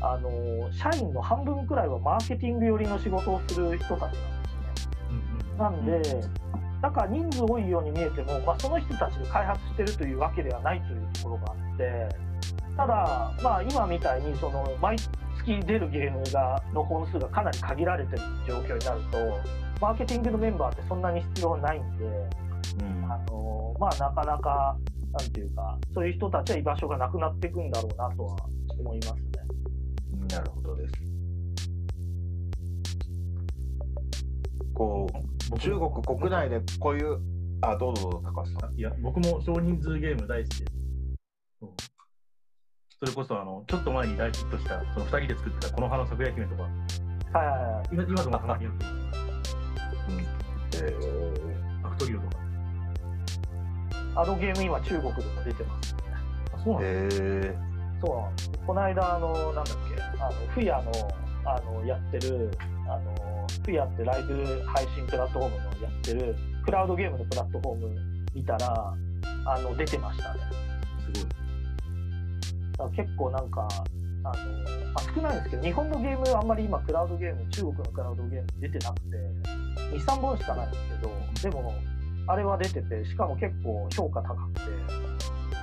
[0.00, 0.30] あの
[0.72, 4.12] 社員の半分くらいはマーケティング寄りの仕事をする人たちなん
[4.74, 4.92] ですね。
[5.10, 6.02] うんなんで、
[6.80, 12.08] だから人数多いように見えても、まあ、その人たちで開発してるというわけではないというところがあって、
[12.78, 14.96] ただ、まあ、今みたいにその毎
[15.36, 19.18] 月出るゲームがの本数がかなり限られてる状況になると、
[19.80, 22.08] マーケティングのメンバーってそんなに必要ないんで、う
[22.84, 24.76] んあのまあ、なかなか、
[25.12, 28.36] なんていうか、そういう人たちは居場所がなくなっていくんだろうなとは
[28.68, 29.22] 思いますね。
[30.30, 30.94] なるほどです。
[34.72, 37.18] こう僕中国国内でこういう
[37.60, 38.78] あどうぞどうぞ高橋さん。
[38.78, 40.70] いや、僕も少人数ゲーム大好きで、
[41.62, 41.68] うん
[43.00, 47.88] それこそあの、ちょっと前に大ヒットした、その2人で作ってたこの葉の咲夜姫とか、はいはいはい。
[47.92, 48.74] 今今でもたまにやる
[50.74, 52.38] えーファクトリオとか。
[54.16, 55.96] あのゲーム今中国でも出てます。
[56.52, 56.88] あ、そうなんだ。
[56.88, 57.56] え
[58.00, 60.92] そうこの間、あの、なんだっけ、あの、フヤの、
[61.44, 62.50] あの、やってる、
[62.88, 67.96] あの、フヤってライブ配信プラットフォームのやってる、クラウドゲームのプラットフォーム
[68.34, 68.94] 見たら、
[69.46, 70.40] あの、出てましたね。
[71.12, 71.37] すごい。
[72.90, 73.66] 結構なんか、
[74.24, 74.32] あの、
[74.92, 79.16] まあ、少ないんですけど、日本のゲームあんまり今、クラウドゲーム、中国のクラウドゲーム出てなくて、
[79.92, 80.84] 2、3本しかないんです
[81.42, 81.74] けど、でも、
[82.26, 84.60] あれは出てて、しかも結構評価高くて、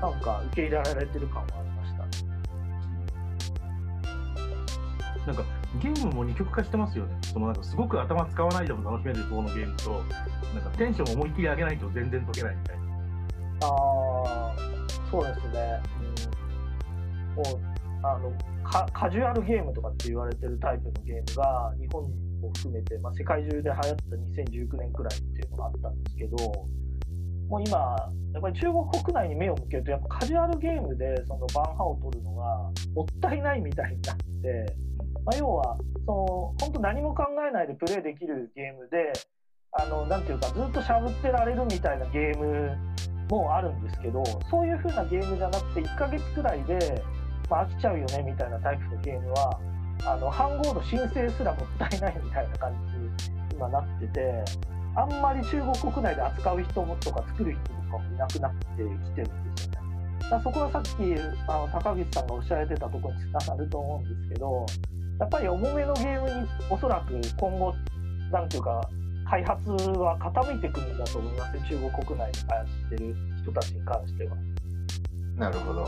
[0.02, 2.36] なんか受け入れられてる感はありましたね。
[5.26, 5.44] なんか
[5.82, 7.18] ゲームも二極化してますよね。
[7.22, 10.04] そのなんかすごく頭使わないでも楽しめる方のゲームと、
[10.54, 12.84] なんかテンションを思いっきり上げないと全然解けないみたいな。
[13.68, 14.56] ああ、
[15.10, 15.82] そうですね。
[17.36, 18.32] もうあの
[18.64, 26.38] カカジュアルゲームとかって言われてるタイプのゲームが日本を含めて、まあ、世界中で流行った2019年くらいっていうのがあったんですけど、
[27.48, 27.78] もう今、
[28.34, 32.46] やっぱり中国国内に目を向けると、やっぱカジュアルゲームでその番派を取るのが
[32.94, 34.76] もったいないみたいになって、
[35.26, 39.14] まあ、要はその本当何も考えないでプレイできるゲームで、
[39.78, 42.78] あのなていうか、ずっとしゃぶってられるみたいなゲーム
[43.30, 47.04] もあるんですけど、そういう風なゲームじゃなくて、1ヶ月くらいで、
[47.50, 49.60] まあ、飽きちゃうよねみたいなタイプのゲームは、
[50.06, 53.10] あの飯号の申請すらもったいないみたいな感じに
[53.54, 54.44] 今なってて、
[54.96, 59.80] あんまり中国国内で扱う人とか作る人とかもいなくなってきてるんですよね。
[60.30, 60.90] だそこはさっき
[61.48, 64.66] あの高口さんがおっしゃられてたところにつながると思うんですけど、
[65.20, 67.74] やっぱり重めのゲームにおそらく今後、
[68.32, 68.82] なんていうか、
[69.30, 74.36] 開発は傾いてくるんだと思います、中国国内で開発してる人たちに関しては。
[75.38, 75.88] なるほど。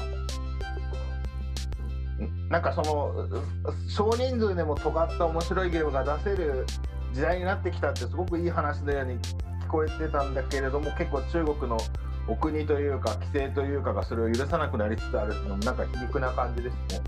[2.25, 3.43] んなんかそのう
[3.89, 6.65] 少人数でも尖った面白いゲームが出せる
[7.13, 11.77] 時代になってきたってすごくいい話のように聞こえてたんだけれども結構中国の
[12.27, 17.01] お国というか規制というかがそれを許さなくなりつつあるのもなんか皮肉な感じですね。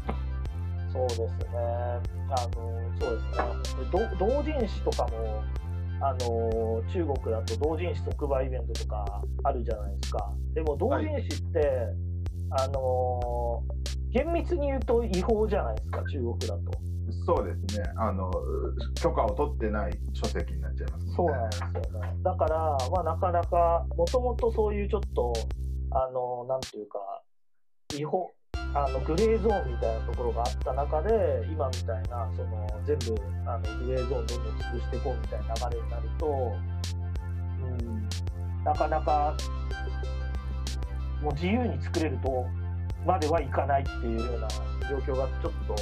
[0.92, 1.30] そうですね。
[1.56, 3.84] あのそうですね。
[3.84, 5.44] で同同人誌とかも
[6.02, 10.32] あの中国だと同人誌特売イベントとかあるじゃないですか。
[10.54, 11.88] でも同人誌って、
[12.52, 13.62] あの
[14.12, 16.90] 厳密に言うと違法じゃないですか中国だと。
[17.26, 18.32] そうですねあの
[19.02, 22.14] 許可を取ってない書籍になっちゃいます、ね、そうなんですよね。
[22.24, 25.34] だから、まあ、なかなか、もともとそういうちょっと、
[25.92, 27.00] あの、なんていうか、
[27.98, 28.32] 違法、
[28.74, 33.16] あのグレーゾーンみたいなところがあった中で、今みたいな、その全部
[33.48, 36.28] あのグレーゾーンどんどん潰していこうみたいな流れになると、
[37.64, 39.36] うん、なかなか、
[41.22, 42.46] もう自由に作れると
[43.06, 44.48] まではいかないっていうような
[44.90, 45.76] 状況がちょっと、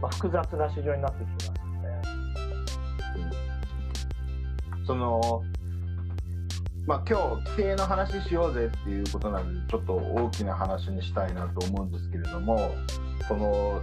[0.00, 3.46] まあ、複雑な市場になってきてますよね。
[4.86, 5.42] その
[6.86, 12.70] まあ今日規制の話しようぜっていうことなんでちょっと大きな話にしたいなと思うんですけれども
[13.26, 13.82] その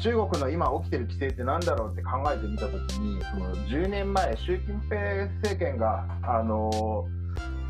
[0.00, 7.06] 中国の今起きてる規制って何だろうって考えてみた時にその10年前習近平政権があの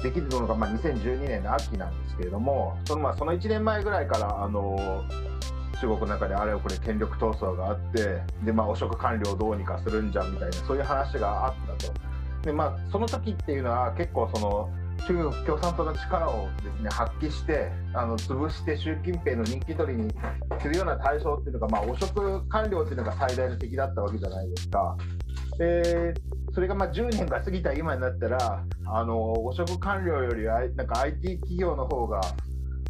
[0.03, 5.05] できるのが、まあ、2012年の秋なんですけれどもその,、まあ、その1年前ぐらいからあの
[5.81, 11.93] 中国の中であれよこれ権力闘争があってで、まあ、汚職官僚をどうにかするんじゃみたいなそういう話があったと。
[12.43, 14.71] でまあ、その時っていうのは結構その
[15.09, 20.13] 中国共産党の力をですね発揮してあの潰して習近平の人気取りに
[20.61, 24.97] するような対象っていうのが、まあ、汚職官僚っていうのが最大の敵だったわけじゃないですか。
[25.59, 26.14] で
[26.53, 32.21] それがまあ10年が過ぎた今になったらあの汚職官僚よりなんか IT 企業の方が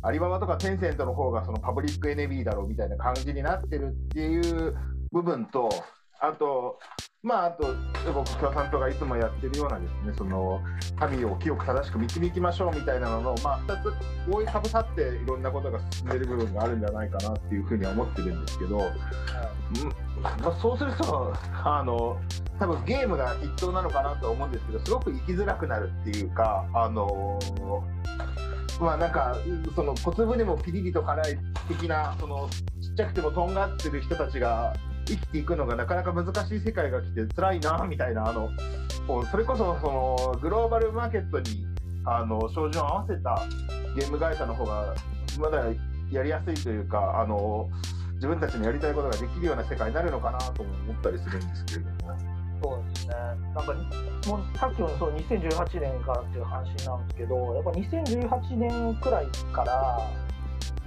[0.02, 4.76] アリババとかテンセントの方がそのパブリックエネミーだろうみたいな感じになってるっていう
[5.10, 5.68] 部分と
[6.20, 6.78] あと
[7.22, 10.60] まああと中国共産党がいつもやってるようなですねその
[11.10, 18.82] 民を清く正しく導きましょうみたいなののまあ2つ覆いかぶさっていろんなことが進んでる部分があるんじゃないかなっていうふうには思ってるんですけど、うん
[20.22, 22.18] まあ、そうするとあの
[22.58, 27.38] 多分ゲームが筆頭なのかなと思うんですけどすごく生きづらくなるっていうかあの
[28.80, 29.36] まあなんか
[29.74, 31.38] その小粒でもピリリと辛い
[31.68, 32.48] 的なその
[32.80, 34.74] ちっちゃくてもとんがってる人たちが
[35.06, 38.50] 生きていくのがなかなか難しい世界が来て辛いなみたいなあの
[39.30, 41.66] それこそそのグローバルマーケットに
[42.04, 43.46] あの照準を合わせた
[43.94, 44.94] ゲーム会社の方が
[45.38, 45.64] まだ
[46.10, 47.68] やりやすいというかあの
[48.14, 52.35] 自分たちのやりたいことができるような世界になるのかなとも思ったりするんですけれども。
[52.62, 53.14] そうですね。
[53.14, 53.74] なんか、
[54.28, 60.00] もうさっきのそう2018年からっていう話なんですけど、やっぱ2018年くらいから、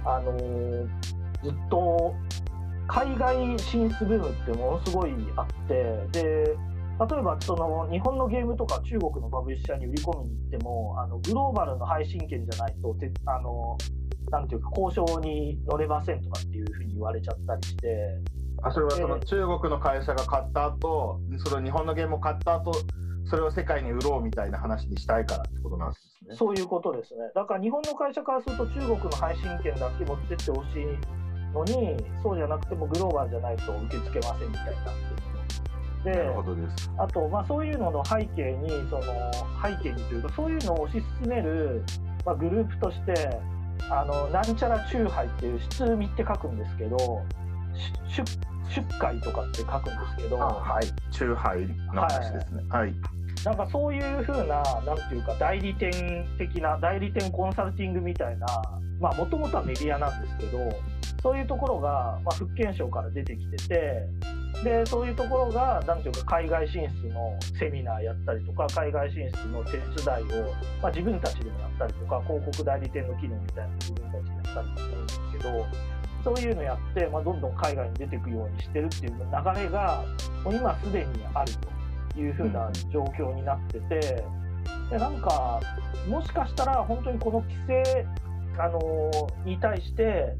[0.04, 0.88] あのー
[1.42, 2.14] ずっと
[2.86, 5.74] 海外進出ブームってものすごいあって、
[6.12, 13.78] で、例えばその日本のゲームとか中国のパブリッシャーに売り込みに行っても、あのグローバルの配信権じゃないと、てあの
[14.30, 18.18] なんていうか交渉に乗れませんとかっていうふうに言われちゃったりして、
[18.62, 22.72] あそれはその中国の会社が買った後それを日本のゲームを買った後
[23.24, 26.34] それを世界に売ろうみたいな話にしたいからってことなんですね。
[26.36, 27.20] そういうことですね。
[27.34, 30.86] だから日本の会社からすると中国の配信権だけ持ってってほしい
[31.54, 35.10] のに、そうじゃなくてもグローバルじゃないと受け付けませんみたいにな
[36.04, 36.90] でなるほどです。
[36.98, 39.02] あと、まあ、そういうのの背景にその
[39.62, 41.84] 背景にというかそういうのを推し進める、
[42.24, 43.38] まあ、グループとして
[43.90, 47.22] あのなんちゃらチューハイっていう出味って書くんですけど
[48.08, 52.62] 出出会とかって書くんですけど、あはい、チューハイの話ですね。
[52.68, 52.94] はい。
[53.44, 58.46] なんかそういうふうな、なんていうか、代理店的な、代理店コンサルティングみたいな、
[59.00, 60.58] まあ、もともとはメディアなんですけど、
[61.22, 64.08] そういうところが、まあ、福建省から出てきてて、
[64.62, 70.52] で、そういうところが、なんていうか、海外進出のセミナーやったりとか、海外進出の手伝いを、
[70.82, 75.66] まあ、自分たちでもやったりとか、広告代理店の機能みたいなのを自分たちでやったりもするんですけど、
[76.22, 80.04] そういうのやって、まあ、どんどん海外に出ていくようにしてるっていう流れが、
[80.44, 81.52] もう今すでにある
[82.12, 84.24] というふうな状況になってて、
[84.90, 85.60] でなんか、
[86.08, 88.06] もしかしたら本当にこの規制、
[88.58, 90.34] あのーに対して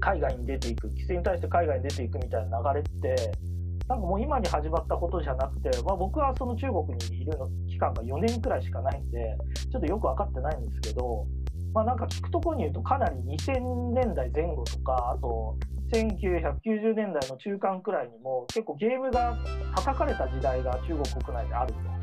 [0.00, 3.32] 海外に出ていく、規制に対して海外に出ていくみたいな流れって、
[3.88, 9.36] なんかもう今に始まったことじゃなくて、まあ、僕はその中国にいるの期間が4年くらいしかないんで、
[9.70, 11.26] ちょっとよく分かってないんですけど、
[11.74, 15.56] まあ、なんか聞くところに言うと、かなり2000年代前後とか、あと
[15.92, 19.36] 1990年代の中間くらいにも、結構ゲームが
[19.74, 21.94] 叩かれた時代が中国国内であると。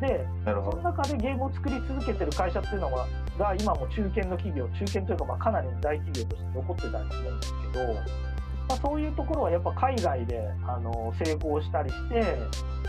[0.00, 0.24] で。
[0.44, 3.06] その中でゲームを作り続けてる会社っていうのが、
[3.38, 8.27] が今も中堅の企業、中堅というかまあかなりの大企業として残ってたりするんですけど、
[8.68, 12.36] まあ、そういうところはやっぱ海外であの成功したりして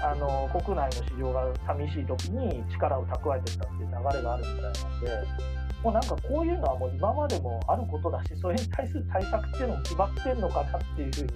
[0.03, 4.79] あの国内の市場が寂しい時に力を蓄えてったっていう流れがあるみたいなんで
[5.81, 11.29] もうなんかこういうのはもう今までもあることだしそれに対する対策っていうのも決まってんのかなっていうふうに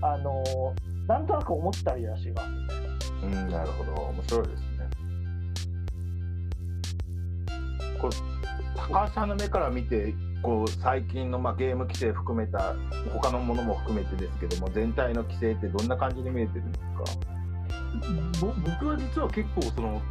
[0.00, 0.42] あの
[1.06, 2.84] なんとなく思ったりはしますね。
[3.24, 3.92] うん、なるほど。
[3.92, 4.66] 面白いですね。
[8.00, 8.10] こう
[8.76, 10.14] 高橋さんの目から見て、
[10.44, 12.76] こう最近のまあゲーム規制含めた
[13.14, 16.94] 他のものも含めてですけども、全体の規制ってどんな感じに見えてるんですか？
[18.70, 20.02] 僕は実は結構その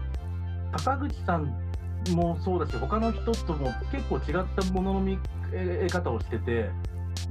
[0.72, 1.54] 高口さん
[2.16, 5.20] もそうだし他の人とも結構違ったものの見
[5.54, 6.70] え方をしてて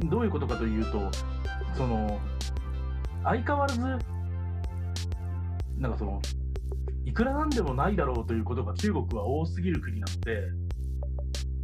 [0.04, 1.10] どういうことかというと
[1.76, 2.20] その
[3.24, 3.80] 相変わらず
[5.78, 6.22] なんかその
[7.04, 10.42] いくらなんでもないだろうということが中国は多すぎる国なので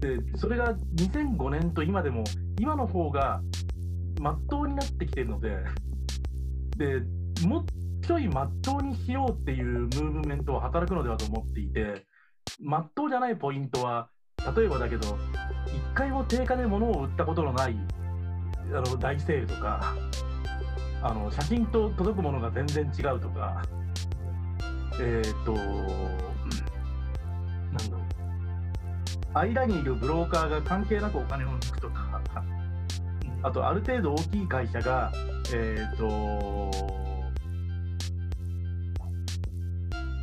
[0.01, 2.24] でそれが2005年と今でも
[2.59, 3.40] 今の方が
[4.20, 5.57] まっとうになってきてるので
[6.76, 7.03] で
[7.46, 7.64] もっ
[8.07, 12.07] ちょいまっとうにしようっていうムーブメントは働くのではと思っていて
[12.61, 14.09] まっとうじゃないポイントは
[14.57, 15.18] 例えばだけど
[15.66, 17.76] 一回も定価で物を売ったことのない
[18.72, 19.94] あの大セールとか
[21.03, 23.62] あの写真と届くものが全然違うとか
[25.01, 25.64] えっ、となん
[27.76, 28.07] だろう。
[29.39, 32.20] 間にいるブローカーが関係なくお金を抜くとか。
[33.43, 35.12] あとある程度大きい会社が
[35.55, 36.70] えっ、と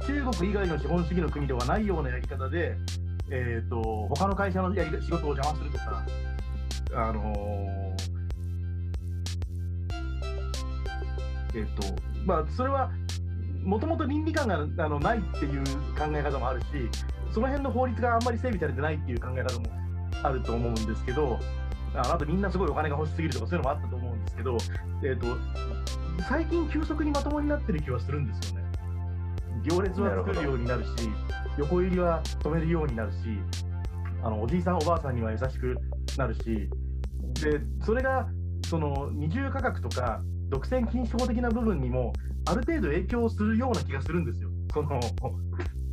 [0.05, 2.75] 中国以外の資本主義の国ではないようなやり方で、
[3.29, 6.05] えー、と他の会社のやり仕事を邪魔するとか、
[6.93, 7.95] あのー
[11.55, 11.83] えっ、と
[12.25, 12.91] まあ、それは
[13.63, 15.63] もともと倫理観があのないっていう
[15.97, 16.65] 考え方もあるし、
[17.31, 19.65] その辺の法律があんまり整備されてないっていう考え方も
[20.23, 21.39] あると思うんですけど、
[21.93, 24.57] ああとみんなすごいお金が欲しすぎるとかそういうのもあったと思うんですけど、
[25.03, 25.27] えー、と
[26.29, 28.65] 最近急速にまともになってる気はするんですよね。
[29.63, 30.89] 行列は作るようになるし、
[31.57, 33.17] 横入りは止めるようになるし、
[34.23, 35.75] あのおじいさん、おばあさんには優しく
[36.17, 36.69] なるし、
[37.41, 38.27] でそれが
[38.67, 42.13] その二重価格とか独占禁止法的な部分にも
[42.45, 44.49] ある程度影響するような気がするんですよ。
[44.73, 44.99] その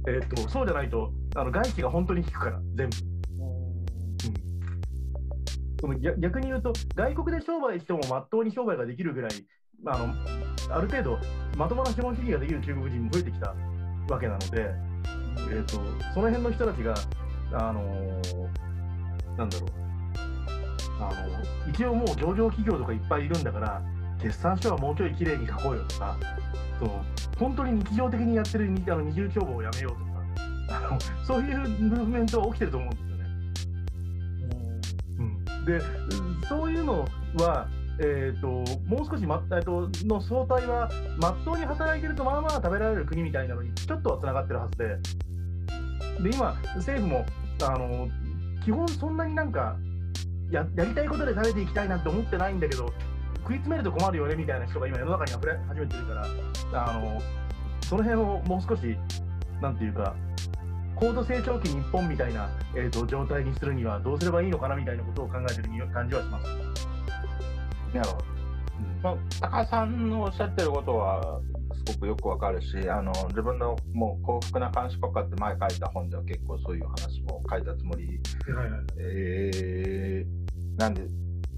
[0.07, 2.96] えー、とそうじゃないとあの外資が本当に引くから全部。
[5.80, 9.30] その逆に言うと外国で商売してもまっとうに商売ができるぐらい
[9.84, 10.14] あの
[10.76, 11.18] ある程度
[11.57, 13.53] まともな資本主義ができる中国人も増えてきた
[14.09, 14.70] わけなので、
[15.50, 15.72] えー、と
[16.14, 16.94] その辺の人たちが、
[17.53, 18.62] あのー
[19.36, 19.70] なんだろう
[21.00, 21.11] あ
[21.66, 23.82] の一応もう上場企業とかいっぱいいるんだから
[24.20, 26.16] 決算書はもうちょい綺麗に書こうよとか
[26.83, 27.05] その
[27.39, 29.99] 本当に日常的にやってるにあの二重帳簿をやめようと
[30.68, 33.24] かあのそういうムーブメントは起きてると思うんですよね。
[35.18, 35.80] うん、で
[36.49, 37.68] そういうのは、
[38.01, 38.49] えー、と
[38.87, 44.99] もう少し、まえー、との相対はまっとうに働いてるとまあまあ食べられる国みたいなのにちょっとはつながってるはずで。
[46.22, 47.24] で今政府も
[47.62, 48.09] あの
[48.64, 49.76] 基本そんなになんか
[50.51, 52.93] ややりたいことで食べていきたいなんて思ってないんだけど
[53.43, 56.26] 食い詰めると困るよねみたいな人が今世の中に溢れ始めてるから
[56.75, 57.20] あの
[57.87, 58.97] その辺をもう少し
[59.61, 60.14] なんていうか
[60.95, 66.47] 高度成長期日本みたいな、えー、と状態にするにはどうすればいいのかなみたいなことを考えてる感じはします。
[67.95, 68.25] なるほど。
[69.03, 71.41] まあ、高橋さんのおっしゃってることは
[71.87, 78.20] すごくよくわかるしあの自分のもう幸福な監視国家って前書いた本では結構そういう話も書いたつもり、
[78.55, 80.43] はいはいえー
[80.77, 81.03] なんで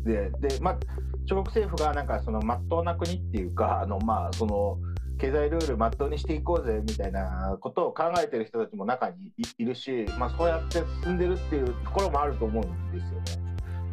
[0.05, 0.79] でで、まあ、
[1.27, 4.79] 中国政府がなんかその真っ当な国っていうかあの、まあ、その
[5.19, 13.45] 経済ルールまっ当にしていこうぜみたいなことを考えてる人たちも中にいいるし、まあ、そうやって進んでるっていうところもあると思うんですよね。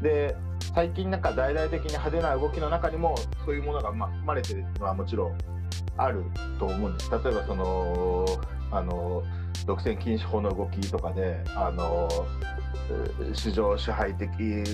[0.01, 0.35] で
[0.73, 3.15] 最近なんか大々的に派手な動きの中にも
[3.45, 5.37] そういうものがまあ含まれてるのはもちろん
[5.97, 6.23] ある
[6.59, 7.11] と思うんです。
[7.11, 8.25] 例えばその
[8.71, 9.23] あの
[9.65, 12.07] 独占禁止法の動きとかであの
[12.89, 14.29] えー市場支配的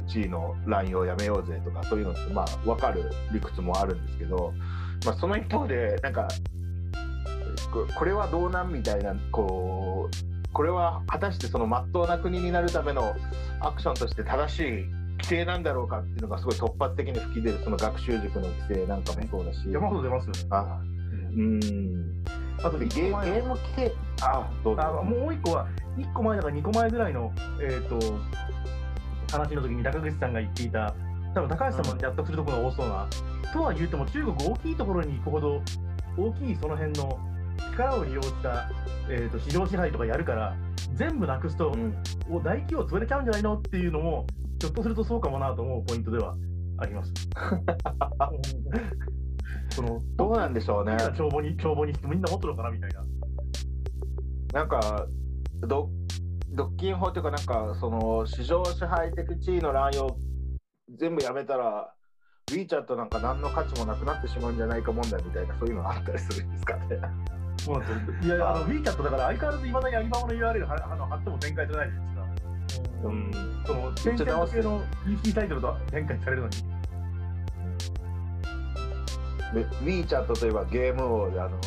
[0.08, 4.54] 地位の乱用をやめようぜとかそういうのってまあ分かる理屈もあるんですけど、
[5.06, 6.28] まあ、その一方でなんか
[7.72, 13.16] ここれはどうなんみたいなこうこれは果たしてその真っ当な国になるための
[13.60, 14.64] アクションとして正しい
[15.18, 19.72] 規制なんだろうかっていうのがすごい突発的に吹き出るその学習塾の規制なんかもそうだし。
[19.72, 20.40] 山ほど出ますよね。
[20.52, 20.80] あ
[21.36, 22.24] うん
[22.64, 24.82] あとでゲーゲーム規制あどうぞ。
[24.82, 27.32] あもう一個は、1個前だから2個前ぐらいの、
[27.62, 28.00] えー、と
[29.32, 30.94] 話の時に高口さんが言っていた、
[31.34, 33.08] 多分高橋さんも納得するところが多そうな、
[33.54, 35.62] とは言うても中国大きいところに行くほど、
[36.18, 37.20] 大きいその辺の
[37.74, 38.70] 力を利用した、
[39.10, 40.56] えー、と市場支配とかやるから、
[40.96, 41.96] 全部なくすと、うん。
[42.30, 44.26] お大企業潰れちゃうんじゃないのっていうのも、
[44.60, 46.36] ひょっとするとそうかもなと思うポイントでは
[46.80, 47.14] あります。
[49.78, 53.04] そのどうなんでしょうね帳簿に帳簿にみんな持ってるのかなみたいな。
[54.54, 55.06] なんか
[55.68, 55.92] ど
[56.50, 60.18] 独禁法というかなんかその市場支配的地位の乱用
[60.98, 61.94] 全部やめたら
[62.50, 66.86] WeChat なんか何の価値もなくなってしまうんじゃないか問題みたいなそういうのがあったりするんですかね。
[67.60, 68.36] そうなんですよ。
[68.36, 72.08] いや、あの WeChat だから相変わらずいまだにアリババの URL はあの貼っても展開じゃないですか。
[73.04, 73.32] うん
[73.68, 74.82] そのテンセント系の
[75.24, 76.77] EC タイトルと展開されるのに。
[79.54, 81.60] で WeChat といえばゲーム王であの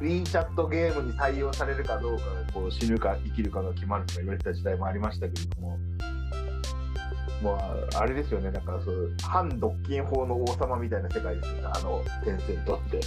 [0.00, 5.78] WeChat ゲームに採用されるかどうかこう死ぬか生きるかが決まるとか言われてた時代もありましたけれども
[7.42, 13.00] もうあれですよねなんかそう反独禁法の王様みたいな世界ですよねあのテンセントって。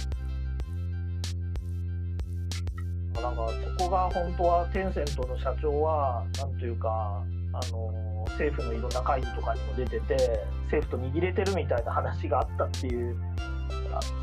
[3.22, 3.48] なんか
[3.78, 13.16] そこが本当はテンセントの社長はなんというかあの政府のいろんな会議とかにも出てて政府と握れてるみたいな話があったっていう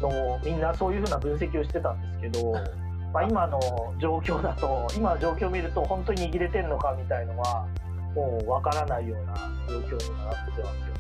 [0.02, 2.54] のをみんなそういうふうな分析をしてたんですけど、
[3.14, 3.60] まあ、今の
[4.00, 7.68] 状況だと今の状況を見ると本当に握れてるのかみたいのは
[8.16, 9.34] もうわからないような
[9.68, 10.94] 状況になってますよね。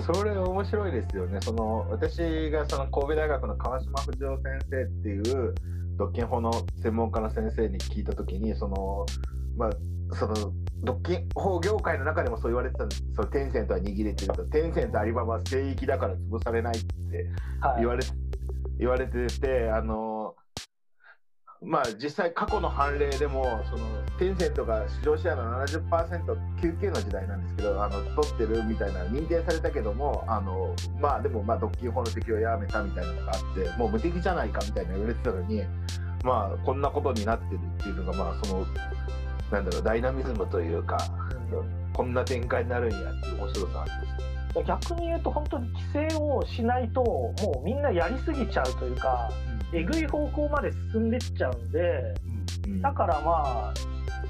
[0.00, 1.38] それ面白いですよね。
[1.42, 5.54] その私がその神戸大学の川島藤夫先生っていう
[5.96, 6.50] 独禁法の
[6.82, 9.06] 専門家の先生に聞いたときにその
[9.56, 9.70] まあ
[10.14, 10.52] その
[10.82, 13.04] 独禁法業界の中でもそう言われてたんです。
[13.14, 14.44] そのテンセントは握れてると。
[14.44, 17.26] テンセントアリババは聖域だから潰されないって
[17.60, 18.04] はい言われ,、
[18.78, 20.34] 言われててあの
[21.64, 23.86] まあ実際過去の判例でもその
[24.18, 35.62] テンセントが市場シェアの 70%99 の時代なんですけどあの取ってるみたいな認定されたけどもあのまあでもまあ独禁法の適用やめたみたいなのがあってもう無敵じゃないかみたいな言われてたのに
[36.24, 38.66] まあこんなことになってるっていうのがまあその
[39.52, 40.98] なんだろうダイナミズムというか
[41.92, 44.22] こんな展開になるんやっていう面白さあります。
[44.66, 49.30] 逆に言うと本当に規制をしないともうみんなやりすぎちゃうというか
[49.72, 52.14] えぐい方向まで進んでっちゃうんで
[52.82, 53.74] だからまあ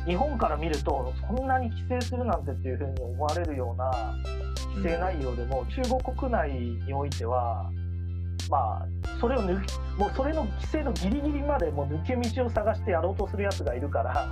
[0.06, 3.90] 日本から見るとそんなに規制するなんてっていうふうに思われるような
[4.76, 7.70] 規制内容でも、中国国内においては
[8.50, 8.86] まあ
[9.20, 14.28] それを抜きもうそれの規制のギリギリまでもう抜け道を探してやろうとするやつがいるから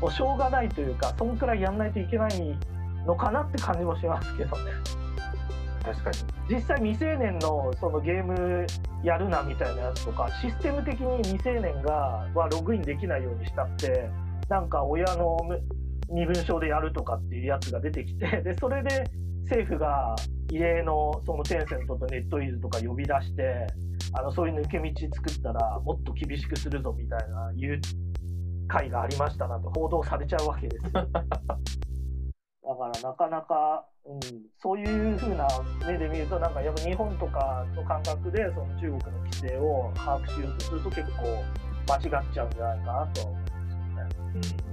[0.00, 2.56] もうしょうがないというかそんくらいやんないといけない
[3.06, 4.72] のかなって感じもしますけどね。
[5.82, 6.16] 確かに
[6.50, 8.66] 実際未成年のそのゲーム
[9.02, 14.10] やるなみたいなやつとかシステム的に未成年がはログインできないようにしたって
[14.48, 15.38] なんか親の
[16.10, 19.04] 身分証でやるとかっていうやつが出てきてでそれで
[19.44, 20.14] 政府が
[20.50, 23.66] 異例のそのテンセントとネットイーズとか呼び出して
[24.12, 27.80] あのそういう抜け道作ったらもっと厳しくするぞみたいないう
[28.66, 30.90] 会がありましたなんて報道されちゃうわけですよ。
[32.68, 34.20] だからなかなか、うん、
[34.58, 35.48] そういうふうな
[35.86, 41.44] 目で見るとなんかやっぱ日本とかの感覚でその中国の規制を把握しようとすると結構
[41.88, 44.67] 間違っちゃうんじゃないかなとは思うんですよね。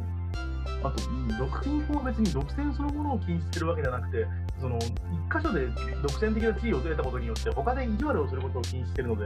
[0.87, 1.01] あと、
[1.39, 4.25] 独禁法は別に独占そのものを禁止してるわけじゃなくて、
[4.59, 4.83] その一
[5.31, 5.67] 箇所で
[6.01, 9.25] 独占的な地位を得たことによって、他で意地悪をすることを禁止してるので、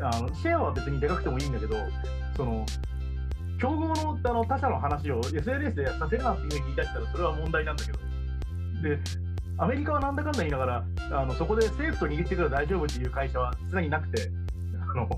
[0.00, 1.76] あのシェアは別にでかくてもいいんだけど、
[2.36, 2.66] その
[3.60, 7.98] 競合のあの他社の話を SNS でさせるなっていうふうに言い出したら、それは問題なんだけど、
[8.82, 9.00] で
[9.58, 14.30] アメリカはなんだかんだ言いながら、あのそこで政府と握ってくれば大丈夫っていう会社はさすがになくて、
[14.80, 15.08] あの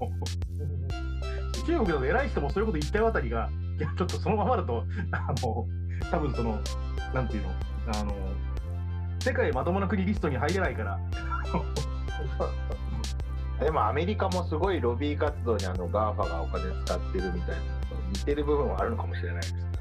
[1.67, 5.67] 中国だと偉い人もそういうこと言っちゃうあたりが、いや、ちょっとそのままだと、 あの、
[6.11, 6.59] 多分その、
[7.15, 7.51] なんていうの、
[8.01, 8.15] あの、
[9.21, 10.99] 世界まともな国リストに入れないから、
[13.65, 17.63] でもアメリカもすごいロビー活動にあの GAFA がお金使ってるみたいな
[18.13, 19.73] 似てる部分はあるのかもしれないですけどね。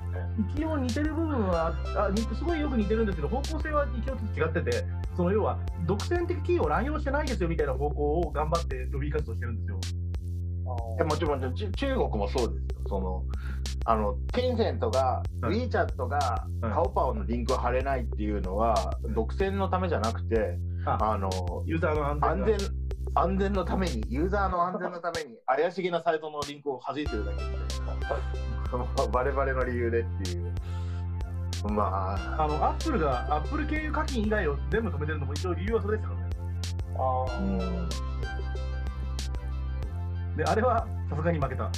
[0.55, 4.85] 一応似てる部分はあすごいよく似てるんですけど、方向性は一応ちょっと違ってて、
[5.15, 9.79] その要は、独占的企業を乱用してないですよみたいな方向を頑張ってロビー活動してるんですよ。
[10.97, 12.81] でもちろんもちろん中国もそうですよ。
[12.89, 13.23] その
[13.85, 21.29] あのテンセントが、はい WeChat がはいカオパオのリンクを貼れないっていうのは、独占のためじゃなくて、ああの
[21.65, 22.29] ユーザーの安全が。
[22.29, 28.13] 安全安全のために、ユーザーの安全のために、怪しげなサイトのリンクを弾いてるだけみた
[28.75, 30.53] いな、 バレバレの理由でっていう。
[31.71, 36.29] まあ、あのアップルがアップル経由課金以外を全部止めてるのも一応理由はそれですよね。
[36.95, 37.89] あーうん
[40.37, 41.69] で、あれはさすがに負けた。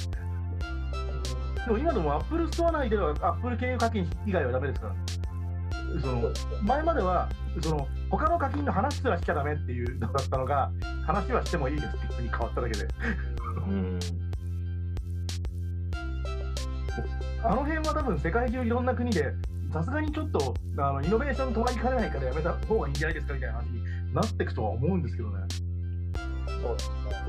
[1.66, 4.94] でも今でもアップルストア内ではアップル経由課金以外はダメですから。
[6.00, 6.30] その
[6.62, 7.28] 前までは
[7.60, 10.70] その他の課金の話すらしちゃダメっていうのだったのが
[11.04, 12.88] 話はしてもいいですっていうふうに変わっただけで
[13.66, 13.98] うん
[17.42, 19.32] あの辺は多分世界中いろんな国で
[19.72, 25.34] さすがにちょっとあのイノベーション止まりかねないからやめた方がいいんじゃないですかみたいな話になっていくとは思うんですけどね。
[26.62, 27.19] そうですね。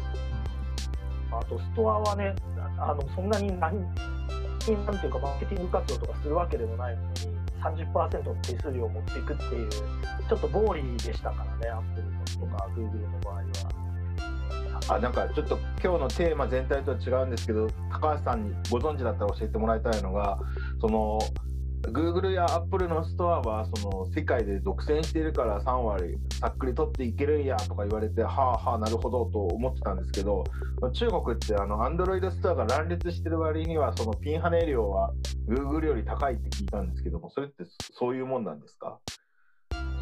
[1.31, 2.35] あと、ストアはね、
[2.77, 3.79] あのそんなに何、なん
[4.99, 7.09] ていうか、マーケティング活動とかするわけでもないのに、
[7.61, 13.41] 30%の手数料を持っていくっていう、ちょっと暴利でしたからね、アップルとか、グーグルの場合は。
[14.87, 20.39] あなんかちょっと今日のテーマ全体とは違うんですけど高橋さんにご存知だったら教えてもらいたいのが
[20.79, 21.19] その
[21.83, 30.43] Google や Apple のストアはその世界で独占しているから3割さっくり取っていけるんやとか言われてはあはあなるほどと思ってたんですけど
[30.93, 35.11] 中国ってあの Android ストアが乱立してる割にはそのピンハネ量は
[35.49, 37.63] Google より高いって聞いたんですけどもそれって
[37.97, 38.99] そういうもんなんですか？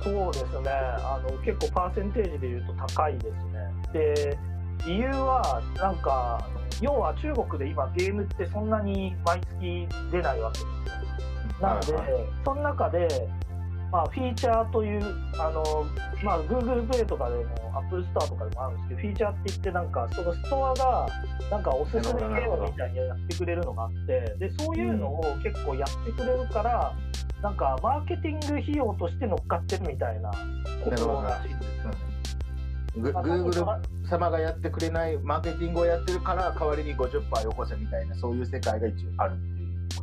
[0.04, 3.60] そうですねあの結構パーセンテージでいうと高いですね。
[3.94, 4.38] で
[4.86, 6.48] 理由はなんか
[6.82, 10.72] 要は中国で今ゲームってそんなに毎月出ないわけですよ。
[11.62, 13.08] なので、はいはい、その中で、
[13.92, 15.04] まあ、フィーチャーという
[15.40, 15.86] あの、
[16.24, 17.46] まあ、Google プレイとかでも
[17.76, 21.08] Apple Store とかでもあるんですけどフィーチャーって言ってなんかそのストアが
[21.52, 26.96] なんかおすすめゲームみたいにやってくれるのがあってでそういうのを結構やってくれるから、
[27.38, 30.32] うん、なんかマーケティング費用として乗っかってるみたいな
[30.84, 32.10] ことらしいんですよね。
[32.98, 39.36] グーグル様がやってくれないマーケティングをやってるから代わりに50%よこせみたいなそういう世界が一応ある。
[39.36, 39.59] っていう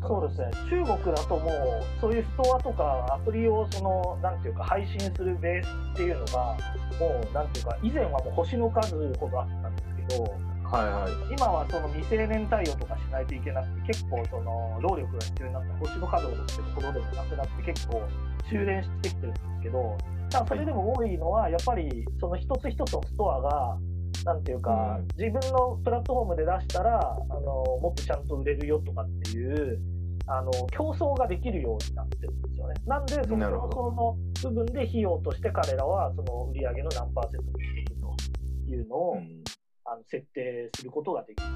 [0.07, 0.51] そうですね。
[0.71, 6.57] 中国だともうそういうストアとかアプリをそのなんていうか配信するベースっていうのが
[7.01, 18.03] もうなんていうか以前はもう星の数ほどあったんですけどはいはい、今はその未成年対応とかしないといけなくて結構その労力が必要になった星の数ほどっていうほどでもなくなって結構
[18.51, 19.97] 修練してきてるんですけど
[20.31, 23.79] ただそれでも多いのはやっぱりその一つ一つのストアが
[24.25, 29.81] なんていうか、自分のプラットフォームで出したらあのもっとちゃんと売れるよとかっていう
[30.27, 32.75] あの競争ができるようになってるんですよね。
[32.87, 38.17] なんでその競争の部分で費用として彼らはその売り上げの何パーセントにしていくと
[38.71, 39.45] いうのを、うん、
[39.85, 41.49] あの設定することができる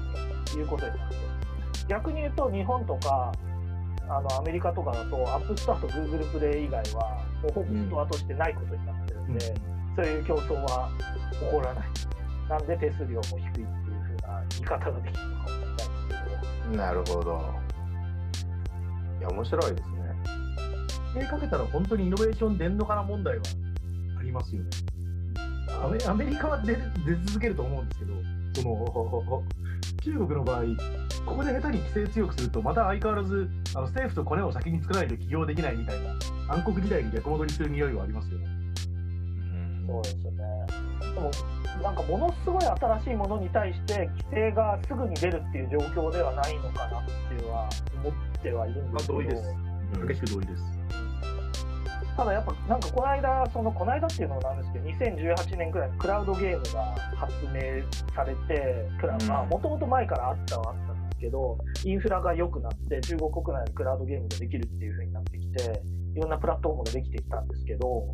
[0.45, 1.15] ということになって
[1.89, 3.33] 逆に言うと日本とか
[4.07, 10.89] あのアメリカとかだとアップストアとグーグルプレイ以外はもうほぼストアとしてないことになってるんで、うん、そういう競争は
[11.33, 11.87] 起こらない。
[12.49, 15.89] なんで手数料も低いっていうふうな言い方ができるのかもしれないです
[16.61, 16.77] けど。
[16.77, 17.61] なるほど。
[19.19, 20.01] いや、面白いですね。
[21.13, 23.43] 手かけたら本当にイノベーション出んのかな問題は
[24.19, 24.69] ありますよね。
[25.83, 26.79] アメアメリカは出出
[27.25, 28.13] 続けると思うんですけど、
[28.61, 29.43] その
[30.03, 30.63] 中国の場合、
[31.25, 36.15] ここで下手に規制強くすると、また相変わらずあの政府とコネを先に作らないと起業できないみたいな、
[36.49, 38.47] 暗黒時代に逆戻りする匂いはありますよね。
[39.87, 40.43] そうですよね。
[41.81, 45.77] なんかものすごい新しいものに対して規制がすぐに出るっていう状
[46.09, 47.69] 況ではないのかなっていうは
[48.03, 49.55] 思ってはいるんですけど、同意です。
[50.07, 50.81] 激しく同意です。
[52.17, 57.81] ただやっぱなんかこの間そのこの間っていうのもなんですけど2018年くらいにクラウドゲームが発明
[58.13, 58.89] されて
[59.49, 65.81] もともと前からあったはあったんですけどインフラが良くなって中国国内でクラウドゲームができるっていう風になってきて
[66.15, 68.11] いろんなプラットフォームができてきたんですけど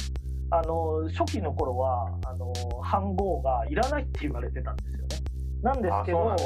[0.49, 5.07] あの初期の頃はあの飯号がいらないって言われてたんですよね。
[5.61, 6.43] なんですけど、あ、ね、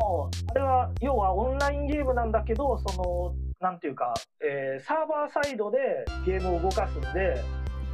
[0.00, 5.78] もうあれは要はオンラインゲームなんだけど、そのなんていうか、えー、サーバーサイドで
[6.26, 7.42] ゲームを動かすんで、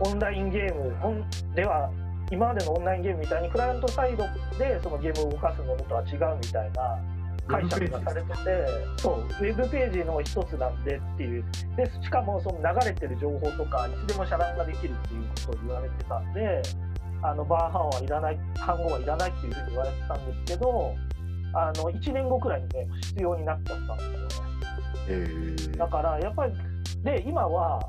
[0.01, 1.91] オンラインゲームでは
[2.31, 4.25] 今までのオンラインゲームみたいにクライアントサイド
[4.59, 6.99] でそのゲームを動かすものとは違うみたいな
[7.51, 8.37] 解釈がされてて
[8.97, 11.45] そうウェブページの一つなんでっていう
[11.77, 16.63] でしかもその流れてる情報とかいつでも遮断ができるっていうことを言われてたんで
[17.23, 20.95] あのバーハンはいらない半号はいらないっていうふうに言われてたんですけど
[21.53, 24.51] あの1年後くらいにね必要になっちゃったんですよね。
[25.09, 26.53] えー、だからやっぱり
[27.03, 27.81] で今は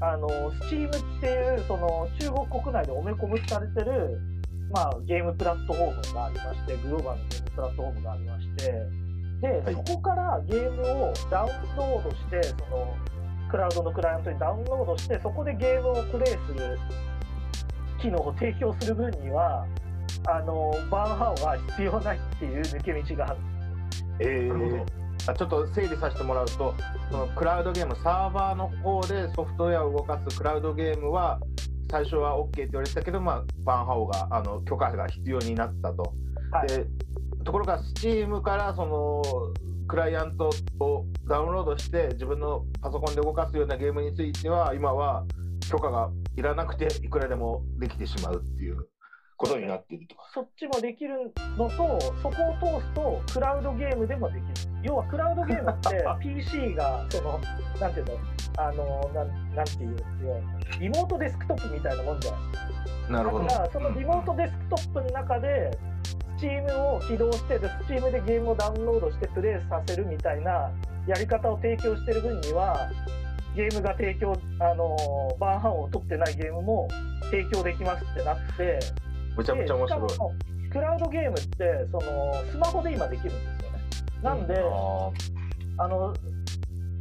[0.00, 4.20] あの Steam っていうその中国国内でおめこぶされてる
[4.72, 8.72] まあ、ゲームプラットフォームがありまして、グローバルのゲームプラットフォームがありまして、
[9.42, 12.96] で、はい、そこからゲームをダウンロードして、その
[13.50, 16.78] クラウドのクライアントにダウンロードして、そこでゲームをプレイする
[18.00, 19.66] 機能を提供する分には、
[20.28, 24.30] あのバーンハオは必要ないっていう抜け道があるんですよ。
[24.30, 25.02] えー。
[25.28, 26.74] あちょっと整理させてもらうと、
[27.10, 31.38] そのクラウドゲーム、サーバーの方でソフトウェアを動かすクラウドゲームは、
[31.90, 36.14] 最初は OK って言われてたけど、まあ、バンハオがあの許可が必要になったと。
[36.50, 36.86] はい、で
[37.44, 39.22] ところが Steam からその
[39.88, 45.24] クライアントをダウンロードして自分のパソコンで動かすようなゲームについては今は
[45.70, 48.88] 許可がいらなくていくらでもできてしまうっていう
[49.36, 50.16] ことになっていると。
[50.32, 54.70] そっちもできるのとそこを通すとクラウドゲームでもできる。
[54.82, 57.40] 要はクラウドゲームって PC がその
[57.80, 58.12] なんていうの？
[58.56, 59.96] あのなんなんていう
[60.80, 63.12] リモートデスクトップみたいなもんじゃないですか。
[63.12, 65.78] なるほどだからそのリモートデスクトップの中で
[66.38, 70.70] Steam を起動してで Steam でゲームをダウンロードしてプレイさせるみたいな
[71.06, 72.90] やり方を提供してる分には
[73.54, 74.96] ゲームが提供あの
[75.38, 76.88] バーハンを取ってないゲームも
[77.24, 78.78] 提供できますってなって
[79.36, 80.10] めちゃめちゃ面白い
[80.70, 83.78] クラウドゲームってそのスマホで今できるんですよね。
[84.22, 84.54] なんで、
[85.76, 86.14] あの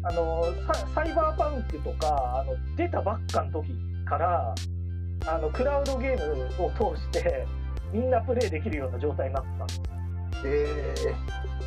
[0.04, 3.70] あのササイバーパンクとかあの出たばっかの時
[4.06, 4.56] から
[5.28, 7.46] あのクラウドゲームを通して
[7.94, 9.82] みんなプレイできるような状態になってたんです
[10.46, 11.16] え。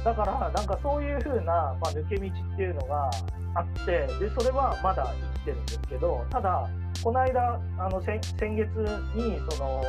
[0.05, 3.11] だからなんかそういう風な、まあ、抜け道っていうのが
[3.55, 6.68] あってでそれはまだ生きてるんですけどただ
[7.03, 8.68] この間あの先先月
[9.14, 9.82] にその、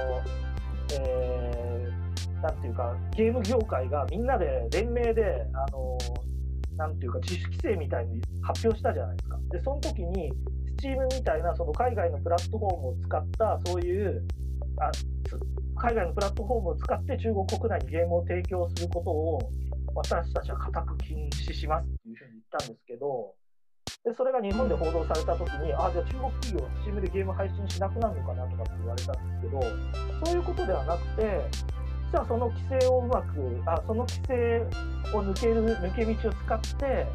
[0.93, 1.65] えー
[2.41, 5.97] なんていうかゲーム業界がみんなで連名であの
[6.77, 9.39] なんていうか自主規制みたいに発表したじゃないですか。
[9.51, 10.31] でその時に
[10.77, 14.27] Steam みたいなその海外のプラットフォームを使ったそういう
[14.77, 14.91] あ
[15.77, 19.39] 海外のプラットフォームを使って中国国内にゲームを提供することを
[19.95, 23.33] 私たちは固く禁止しますっていうふうに言ったんですけど
[24.03, 29.61] でそれが日本で報道された時にあじゃあ中国企業は Steam でゲーム配信しなくなるのかなとかって言われたんですけど
[30.25, 31.41] そういうことではなくて
[32.11, 34.59] 実はその規制をうまくあその規制
[35.15, 37.07] を抜ける抜け道を使って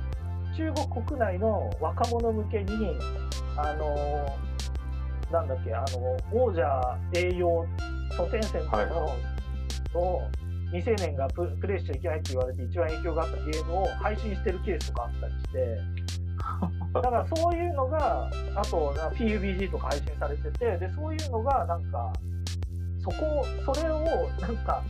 [0.56, 2.96] 中国国内の若者向けに
[3.56, 4.38] あの
[5.30, 7.66] なんだっけあの王者栄養
[8.16, 8.76] ソテンセント
[9.94, 10.22] の、を
[10.72, 16.10] 未成年がププレイしちゃいけないって言われて一番影響があったゲームを配信してるケースとかあったりして。
[16.92, 22.12] だからそういうのがあとな PUBG とか配信されててでそういうのがなんか
[23.02, 24.04] そこそれを
[24.40, 24.82] なんか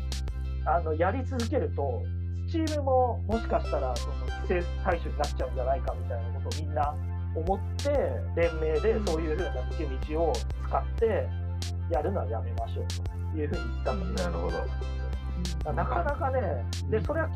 [0.66, 2.02] あのやり続けると
[2.48, 6.94] Steam ももしかしたらその規制対象になっちゃうんじゃないかみたいなことをみんな
[7.34, 7.90] 思って
[8.36, 10.32] 連名でそういうふうな抜け道を
[10.66, 11.28] 使って
[11.90, 12.86] やるのはやめましょう
[13.32, 15.72] というふうに言ったんですなるほど。
[15.72, 16.40] なかなかね
[16.90, 17.28] でそれは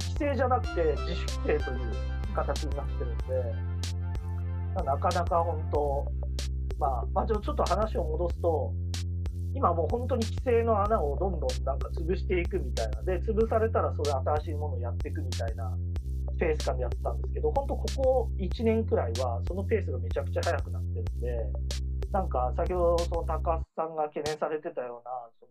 [0.00, 1.92] 規制じゃなくて自主規制という
[2.34, 6.06] 形になってるんでなかなか本当
[6.78, 8.72] まあ、まあ、ちょっと話を戻すと
[9.54, 15.76] 今もう本当に規制の穴をどんどんなんか潰していくみたいなで潰されたらそれ新しいものをやっていくみたいな
[16.38, 21.28] ペース感でやってたんですけど本当ここ1年くらいはそのペースがめちゃくちゃ速くなってるんで
[22.12, 25.10] なんか先ほどその高須さんが懸念されてたような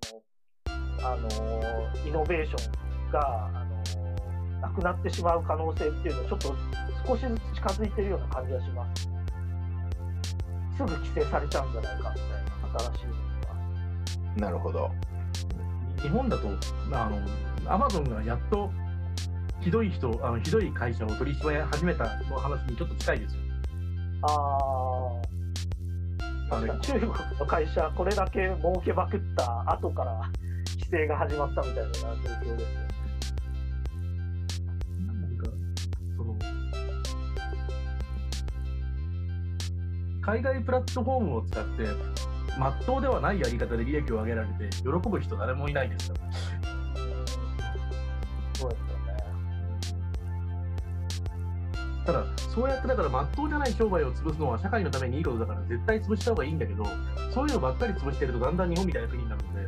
[0.09, 0.21] その
[1.01, 6.55] あのイノベーションがあのなくなってしまう可能性っていうのはちょっと
[7.07, 9.09] 少しずつ近づいてるような感じがします。
[10.75, 12.43] すぐ規制されちゃうんじゃないかみたい
[12.73, 13.18] な新しい。
[14.39, 14.91] なるほど
[16.01, 16.47] 日本だと
[16.91, 18.71] あのアマゾンがやっと
[19.61, 23.41] ひどい人あのひどい会社を取り締まり始めたの話にちょっと近いですよ。
[24.21, 25.21] あ
[26.51, 30.31] あ、中国の会社、これだけ儲けまくった後から
[30.77, 32.63] 規制が始まったみたいな状況ですよね。
[35.07, 35.47] なんか
[36.17, 36.35] その
[40.21, 41.83] 海外プラットフォームを使って
[42.59, 46.31] まっとうではないやり方で利益を上げられて喜ぶ人誰もいないですから
[48.59, 49.17] そうですよね。
[52.05, 56.83] ただそうやってだからまっとうじゃない商売を潰すのは社会のためにいいことだから絶対潰した方がいいんだけど
[57.33, 59.67] そういうのばっかり潰してるとだんだん日本みたいな国になるので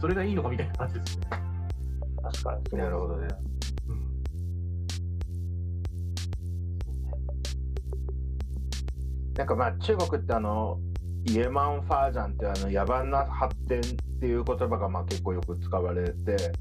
[0.00, 1.26] それがいいのかみたいな感じですね。
[2.22, 3.28] 確かになるほどね。
[3.88, 4.22] うん。
[9.34, 10.78] なんかまあ中国ってあの
[11.26, 13.82] イエマンファージャンってあの野蛮な発展っ
[14.20, 16.52] ていう言葉がまあ結構よく使われて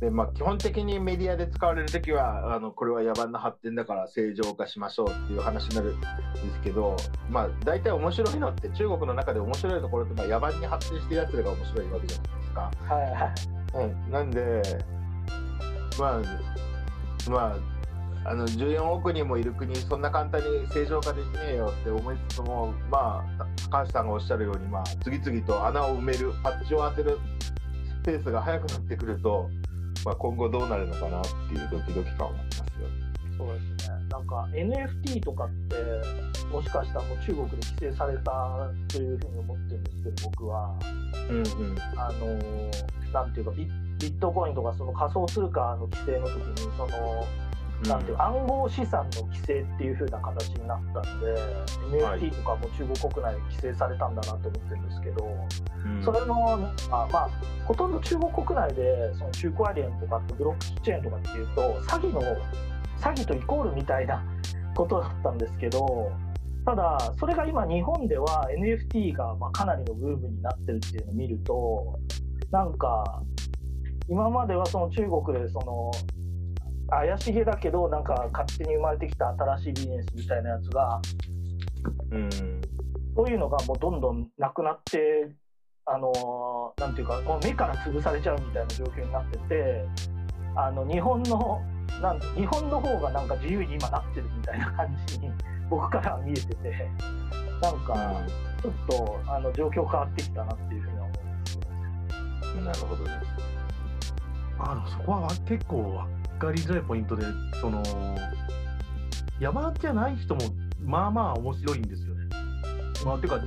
[0.00, 6.06] で、まあ、基本的にメディアで使われる時はあのこれは野蛮な発展だから正常化しましょうっていう話になるんで
[6.54, 6.96] すけど、
[7.30, 12.72] まあ、大体面白いのって中国の中で面白いところってまあ野蛮に発展してるやつらが面白いわけじゃないですか。
[12.88, 13.58] はいはい。
[13.74, 14.62] うん、なんで、
[15.98, 17.77] まあ、まあ、
[18.30, 27.18] あの14億人もいる国、そんな簡単に正常化できねえよって思いつつも、まあ、高橋さんがおっしゃるように、まあ、次々と穴を埋める、パッチを当てる
[28.04, 29.48] ペースが速くなってくると、
[30.04, 32.64] まあ、今後どうなるのかなっていうドキドキ感はありますよ。
[33.38, 33.94] そうですね。
[34.10, 35.76] なんか NFT とかって、
[36.52, 40.78] もしかしたらもう中国で規制されたというふうに思ってるんですけど、僕は。
[41.30, 41.44] うんうん、
[41.96, 42.26] あの
[43.12, 43.66] なんていうかビ、
[43.98, 47.26] ビットコインとかその仮想通貨の規制の時に、その、
[47.86, 52.20] なんていうか暗号資産の規制っていう風な形になったんで、はい。
[52.20, 55.28] NFT とかも中国国内で規制されたんだなと思ってるんですけど、
[55.84, 56.02] うん。
[56.02, 57.30] それのなんか、まあ、
[57.66, 62.20] ほとんど中国国内でその中古アリエンとかブロックチェーンとかっていうと、詐欺の、
[63.00, 64.24] 詐欺とイコールみたいな
[64.74, 66.10] ことだったんですけど、
[66.64, 71.98] ただそれが今日本では NFT がまあかなりのブームになってるっていうのを見ると
[72.50, 73.22] なんか
[74.06, 75.90] 今まではその中国でその
[76.90, 81.00] 怪しげだけどなんか勝手に生まれてきた新しいビジネスみたいなやつが
[82.10, 82.30] うん
[83.14, 85.28] そういうのがもうどんどんなくなって
[85.84, 86.12] あの
[86.78, 89.84] なんていうかもう目から潰されちゃうみたいな状況になってて
[90.54, 91.60] あの日本の
[92.00, 95.30] なん日本の方がなんか自由に今なってるみたいな感じに
[95.68, 96.90] 僕からは見えてて
[97.60, 98.22] なんか
[98.62, 102.62] ちょっとあの状況変わってきたなっていうふうには思うんですよ。
[102.62, 103.10] なるほどね
[104.60, 107.24] あのそこは結構分かりづらいポイントで、
[107.60, 107.82] その
[109.40, 110.40] 山じゃない人も
[110.84, 112.28] まあまあ面白いんですよね。
[113.04, 113.40] まあ、てか、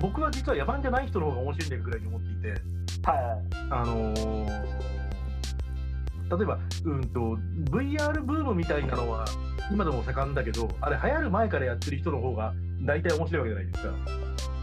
[0.00, 2.60] 僕は実は野蛮じゃない人の方が面白いんだぐらいに思っていて、
[3.02, 4.88] はあのー
[6.30, 7.38] 例えば、うんと、
[7.70, 9.24] VR ブームみたいなのは
[9.72, 14.04] 今でも盛んだけど、あれ流行る前からやってる人の方が大体面白いわけじゃないで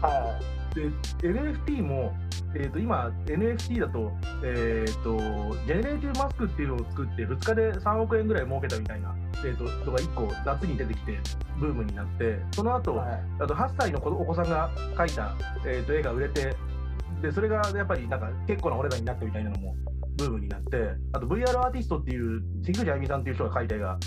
[0.00, 0.08] か。
[0.08, 0.40] いは
[0.76, 0.90] で
[1.26, 2.14] NFT も、
[2.54, 4.12] えー、と今 NFT だと,、
[4.44, 5.16] えー、と
[5.66, 11.18] ジェネレーティブマスクっていうのを作って2日で3億円ぐらい儲けたみたいな、えー、とのが1個夏に出てきて
[11.58, 13.22] ブームになってその後、いはい。
[13.40, 15.34] あと8歳の子お子さんが描いた、
[15.66, 16.54] えー、と絵が売れて
[17.22, 19.74] でそれがやっぱりなんか結構なお値段になったみたいなのも
[20.18, 23.98] ブームになってあと VR アーティストっていうせきぐちあいみさんっていう人が描いた絵が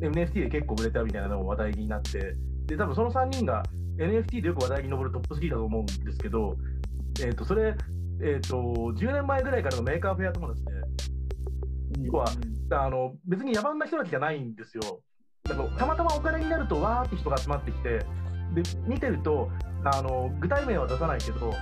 [0.00, 2.34] NFT で結構売れたみたいなのも話題になって
[2.66, 3.62] で多分その3人が
[3.96, 6.56] NFT でよく話題に上るトップ3だと思うんですけど、
[7.20, 7.74] えー、とそれ、
[8.20, 8.56] えー、と
[8.96, 10.70] 10年前ぐらいからのメーカーフェア友達で
[12.02, 12.26] 要は
[12.70, 15.00] あの別に野蛮な人たちじゃないんですよ。
[15.44, 19.50] だからたまたまお金になるとわーって人が集まってきてで見てると
[19.84, 21.52] あの具体名は出さないけど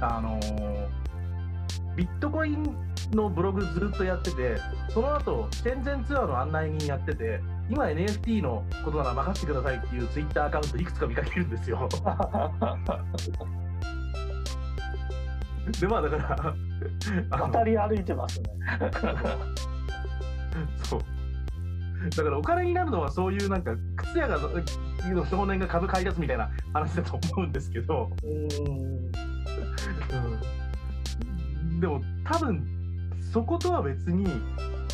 [0.00, 0.40] あの
[1.94, 2.64] ビットコイン
[3.12, 4.56] のブログずっとやってて
[4.90, 7.40] その後戦前ツアーの案内人やってて
[7.70, 11.88] 今 NFT のことなら任せてくださいっていうツイッターアカウントいくつか見かけるんですよ。
[15.80, 18.48] でまあだから渡り歩いてますね。
[20.84, 21.00] そう。
[22.16, 28.48] だからお金になるのはそういうなんか靴屋がの少年が株買い出すみたいな話だと思うんですけど、うん
[31.66, 32.66] うん、でも多分
[33.32, 34.24] そことは別に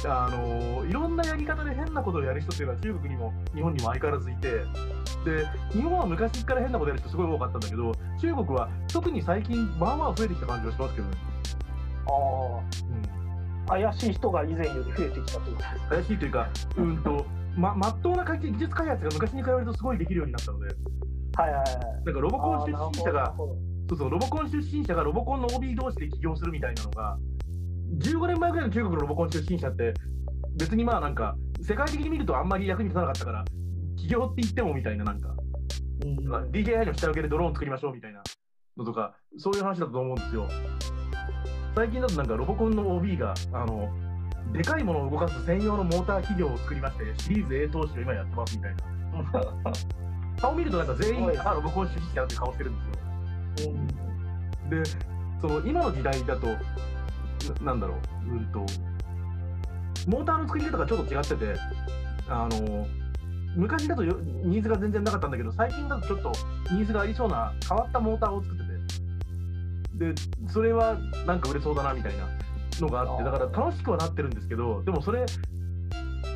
[0.09, 11.17] あのいろんなやり方で変なことをやる人っていうのは中国にも日本にも相変わらずいてで日本は昔から変なことやる人すごい多かったんだけど中国は特に最近まあまあ増えてきた感じはしますけどね。
[12.07, 13.15] あうん
[13.67, 15.89] あ怪しい人が以前より増えてきたってことですか。
[15.89, 17.27] 怪しいというか、うんと、
[17.57, 20.67] ま、まっとうな技術開発が昔に比べるとすごいできるようになったので、
[21.37, 22.05] はいはいはい。
[22.05, 23.35] なんかロボコン出身者が、
[23.89, 27.17] そうそう、ロボコン出身者がロボコンの OB 同士で起業するみたいなのが、
[27.99, 29.95] 15年前ぐらいの中国のロボコン出身者って、
[30.57, 33.45] 別にまあなんか、世界的に見るとあんまり役に立たなかったから、
[33.97, 35.35] 起業って言ってもみたいな、なんか、
[36.05, 38.23] うんまあ DJI の下請けでドローン作りましょうみたいな
[38.77, 40.49] のとか、そういう話だと思うんですよ。
[41.75, 43.91] 最近だとなんかロボコンの OB が、あの、
[44.53, 48.85] でかいものを動かす専用のモーター企業を作りまして、シリーズ A 投資を今やってますみたいな。
[50.41, 52.83] 顔見るとなんか全員あロボコン出身者だって顔してるんで
[53.61, 53.73] すよ。
[53.73, 54.05] うん
[54.71, 54.83] で、
[55.41, 56.49] その今の時代だと、
[57.51, 57.95] ななんだろ
[58.27, 58.59] う、うんと、
[60.07, 61.55] モーターの作り方がちょっと違ってて、
[62.29, 62.87] あの、
[63.57, 66.33] 昔だとよニーズが全然なかったんだけど、最近だとちょっと
[66.73, 70.15] ニーズがありそうな変わったモーターを作ってて、で、
[70.49, 72.29] それはなんか売れそうだなみたいな
[72.81, 75.25] のがあって、だから楽しくはなってるんですけど、でもそれ、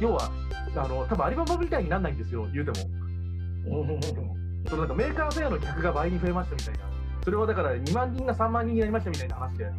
[0.00, 0.30] 要は、
[0.76, 2.86] あの、多分アリババみたいになんないんですよ、言うても。
[3.66, 4.00] うん。
[4.68, 6.80] そのなんかメーカーフェアの客が倍に増えましたみたいな、
[7.24, 9.70] それはだから2万人が3万人になりましたみたいな話で、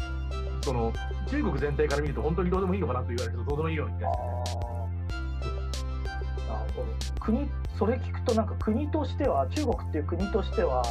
[0.69, 0.93] その
[1.27, 4.59] 中国全体から見ると本当にどうでもいいのかなと言われるとどうでもいいような気がして、
[6.47, 6.87] あなるほど。
[7.19, 7.49] 国
[7.79, 10.83] それ聞くとなんか国としては中国っていう国としては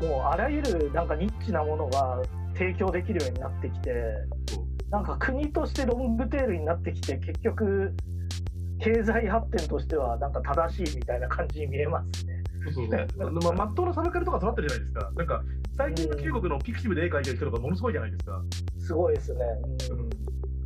[0.00, 2.20] もうあらゆるなんかニッチなものが
[2.54, 3.92] 提供できるようになってきて
[4.90, 7.94] なんか国としてロングテールになってきて結局
[8.80, 12.31] 経済発展としてはなんか正しいみたいな感じに見えますね。
[12.64, 15.42] そうそうそうまあ、まっとうなサブカルとか育ってるじゃないですか、なんか
[15.76, 18.42] 最近の中国のピクシブで絵描いてる人とかものすごいじゃないですか。
[18.78, 19.40] すごいですね。
[19.90, 20.10] うん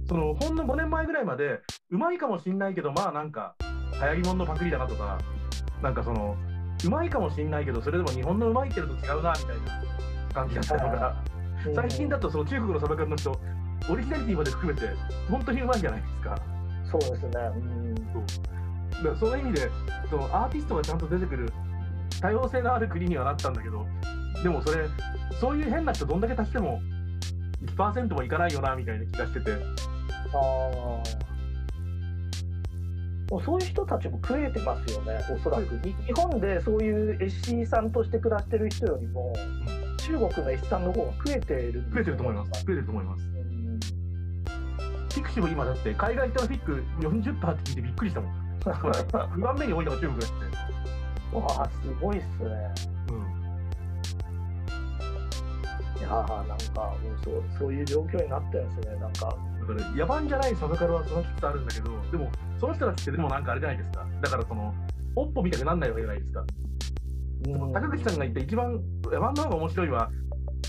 [0.09, 3.57] そのほんの5年前ぐらいまでうまいかもしんないけどまあなんか
[4.01, 5.19] 流行り物のパクリだなとか
[5.83, 6.37] なんかその
[6.85, 11.17] うまいかもしんないけどそれでも日本のうまいってると違うなみたいな感じだったのが
[11.75, 13.33] 最近だとその中国のサバ缶の人
[13.91, 14.87] オリジナリティまで含めて
[15.29, 16.39] 本当にうまいじゃないですか。
[16.91, 17.31] そうですね。
[17.57, 19.71] うんだからその意味で
[20.09, 21.53] そのアーティストがちゃんと出てくる
[22.21, 23.87] 多様性のある国にはなったんだけど
[24.43, 24.87] でもそれ
[25.41, 26.81] そういう変な人どんだけ足しても
[27.77, 29.53] 1%もいかないよなみたいな気がしてて
[30.35, 31.03] あ
[33.31, 35.73] もうそういう人たちも食えてますよね、おそらく。
[35.85, 39.33] に日本でそういう絵師さんとして暮らしてる人よりも、
[39.99, 42.65] 中国の絵師さんの方が食えてる増えてると思います。
[42.65, 43.23] 増えてると思います。
[43.25, 43.81] うん
[45.17, 48.33] フィクシブ今だって、海外行ったらフィック40%って聞いてびっくりしたもん。
[48.63, 50.46] ほら、2番目に多いのが中国だって。
[51.33, 52.75] わあ、すごいっすね。
[53.11, 53.37] うん。
[55.99, 59.27] いやーなんかもうそうそういう状況になってるんですね、なんか。
[59.27, 59.39] だか
[59.75, 64.07] ら野蛮じゃないサブカルはそのきつさあるんだけど、でもその人たちってでもなんかあれじゃないですか。
[64.23, 64.75] だからその、
[65.17, 66.41] おっぽみたくなんないわけじゃないですか。
[66.41, 70.11] うん高口さんが言った一番野蛮の方が面白いは、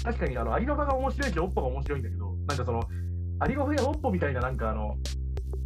[0.03, 2.83] 確かにあのアリババが面白いし、おっぽが面白いんだけど、なんかその、
[3.39, 4.97] アリババやおっぽみたいな、なんかあの、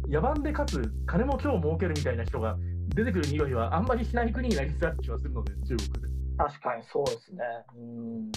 [0.08, 2.56] 野蛮でかつ金も今日儲けるみたいな人が
[2.88, 6.08] 出てくる匂いはあんまりしない国になりつつある気はするので、中国で。
[6.38, 7.42] 確かにそうですね。
[7.76, 8.32] うん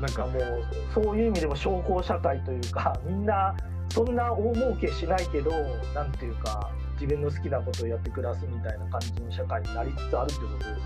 [0.00, 0.64] なんか、もう
[0.94, 3.56] そういう意味でも商工社会というか、 みんな
[3.90, 5.50] そんな大儲けしないけど、
[5.94, 6.70] なんていうか、
[7.00, 10.76] 自分の好きなことをやって暮らすみたいな感じの社会になりつつあるってことですね。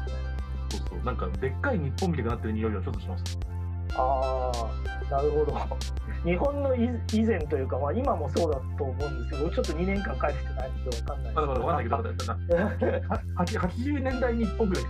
[0.71, 3.52] そうそう、なんかでっかい日本みたくなってる匂いはちょっとします。
[3.97, 5.57] ああ、なるほど。
[6.25, 12.13] 日本の以以前というか、まあ、今もそうだと思うんですけど、僕ちょっと2年間帰ってないんで分かんないまだまだわかんないけど、ど。
[12.13, 14.85] だから80年代日本ぐらい。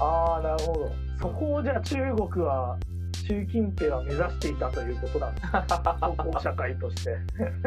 [0.00, 0.92] ああ、なるほど。
[1.20, 2.78] そこをじゃあ中国は、
[3.12, 7.16] 習近平は目指していたということなんです社会として。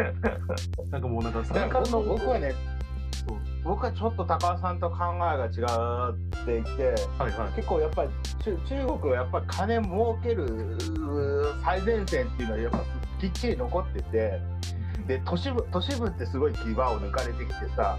[0.90, 2.54] なんかもうなんか、僕僕はね
[3.64, 7.56] 僕はちょっと高尾さんと考えが違っていてはいはい。
[7.56, 8.10] 結構やっぱり
[8.44, 10.78] 中中国はやっぱり金儲ける
[11.64, 12.80] 最前線っていうのはやっぱ
[13.20, 14.40] きっちり残ってて
[15.08, 17.98] で都市部都市部ってすごい牙を抜かれてきてさ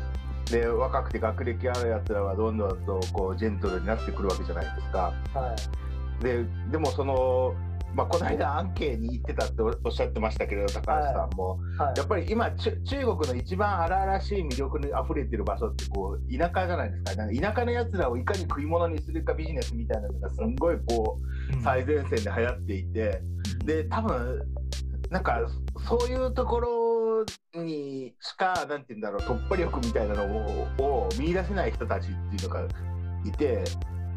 [0.51, 5.13] で若くて学歴あるやつらはどんどんとこうジェントルになってくるわけじゃないですか。
[5.35, 5.55] は
[6.21, 6.23] い。
[6.23, 7.55] ででもその、
[7.95, 11.99] まあ、この間アンケーに行ってたっておっしゃってましたけれど高橋さんも、はい。
[11.99, 17.15] やっぱり今中中国の一番荒々しい魅力に溢れてる場所ってこう田舎じゃないですか。
[17.17, 21.19] なんか田舎のやつらをいかに食い物にするかビジネスみたいなのがすんごいこ
[21.59, 23.23] う最前線で流行っていて。
[23.65, 24.43] で多分
[25.11, 25.41] なんか
[25.87, 27.25] そういうところ
[27.55, 30.25] にしかなんて言うんだろう突破力みたいなの
[30.79, 32.67] をを見出せない人たちっていうのが
[33.25, 33.63] いて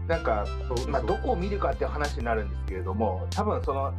[0.08, 3.94] なんかそうまあ、どこを見るかっていう話になるんですけれども多分その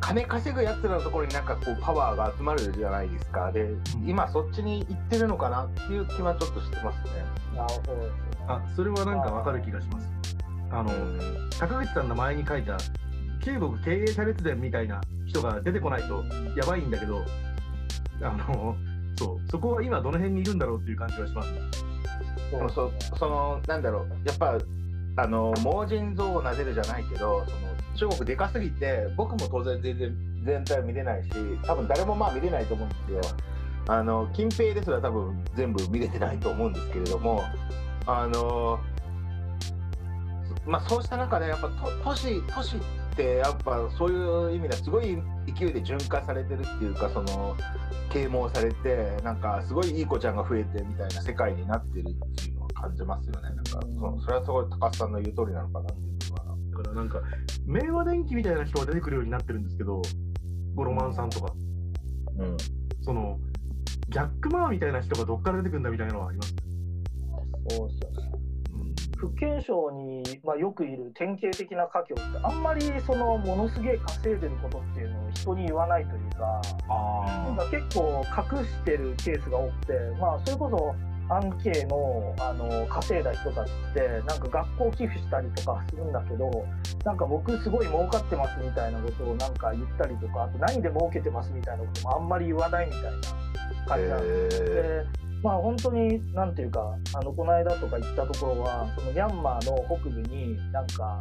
[0.00, 3.68] 金稼ぐやつらのところになんかこうパワーが集まるじゃないですかで
[4.06, 7.24] 今そっちに行ってるのかなっていう気はちょっとしてますね。
[7.56, 8.28] なるほど。
[8.46, 10.08] あ、それはなんかわかる気がします。
[10.70, 10.90] あの、
[11.58, 12.78] 高口さんの前に書いた、
[13.44, 16.24] 中国経営者列伝みたいな人が出てこないと
[16.56, 17.24] やばいんだけど、
[18.22, 18.76] あの、
[19.18, 21.48] そう、そこは今どの辺にいるんだろうっていう感じはします。
[22.74, 24.58] そそのなんだろうやっぱ
[25.18, 27.44] あの盲人像をなでるじゃないけど
[27.96, 31.30] その中国でかすぎて僕も当然全然全体は見れないし
[31.66, 33.36] 多分誰もまあ見れないと思うんですよ。
[33.88, 37.42] あの近平ですら多分全部見れてないと思うんですけれども
[38.06, 38.78] あの
[40.66, 41.68] まあそうした中でやっぱ
[42.04, 42.80] 都市都市っ
[43.16, 47.56] てやっぱそういう意味ではすごい勢いで循環されてるっていうかその
[48.10, 53.48] 啓蒙されてなんかすごいいい子ちゃんが増えてみたいな世界になってるっていう感じますよね。
[53.48, 57.20] なんかそそれはすごい高須さんの言う通りなのかなっていうのはだからなんか、
[57.66, 60.00] 明和電機みたいな人が出てくるようになってるんですけど、
[60.74, 61.52] ゴロマンさんとか、
[62.38, 62.56] うん。
[63.02, 63.38] その、
[64.10, 66.54] ジャック・マーみたいな人がどっから出てくるんだみたいなのはあります？
[67.70, 68.30] そうですよね。
[69.16, 80.94] 福建省に、まあ、よくいる典型的な華僑ってあんまりそのものすげえ稼いでることっていうのを人に言わないというかなんか結構隠してるケースが多くて、まあ、それこそ
[81.30, 86.66] アンケイのあの稼いだ人たちってなんか学校寄付したりとかするんだけど
[87.04, 93.10] なんか僕すごい儲かってますみたいなことをなんか言ったりとかあと何で儲けてますみたいなこともあんまり言わないみたいな
[93.86, 94.64] 感じなんです。
[94.64, 95.04] で
[95.42, 101.18] まあ本当になんていうかあのこの間とか行ったところはそのミャンマーの北部になんか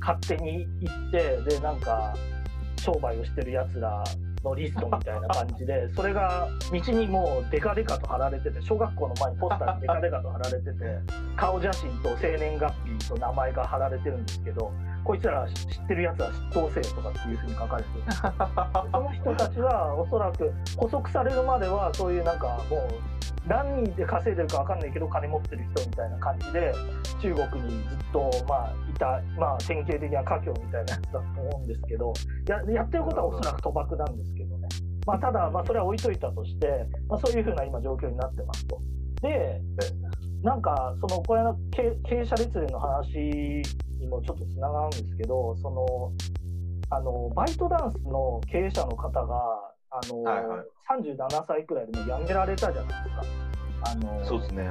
[0.00, 2.14] 勝手に行ってでなんか
[2.78, 4.04] 商売をしてるやつら
[4.44, 10.74] のリストみたいな感じで それが道にもうデカデカと貼られてて小学校の前にポスターにデカデカと貼られてて
[11.36, 14.70] 顔写真と生年月日と名前が貼られてるんですけど
[15.04, 17.88] こいつら知ってるやつは出頭せよとかっていうふうに書かれて
[18.90, 22.80] その人たちはおそらく捕捉されるまではそういうなんかもう
[23.46, 26.72] 何人で稼いでるか分かんないけど金持ってる人みたいな感じで
[27.20, 32.12] 中国にずっとまあいた、まあ、典型的な華僑みたいなやつだと思うんですけど
[32.48, 34.68] ややってることはおそらく賭博なんですけどね、
[35.06, 38.80] まあ、ただまあそれは置いといたとして、まあ、そういうふうな今状況になってますと。
[39.20, 39.60] で
[40.44, 43.18] なんかそのこれの経経営者列伝の話
[43.98, 46.12] にもちょっとつながるんですけどその
[46.90, 49.24] あのバイトダンスの経営者の方が
[49.90, 53.22] あの、はいはい37歳くらいでもう辞められたじゃないですか。
[53.86, 54.70] あのそうですね。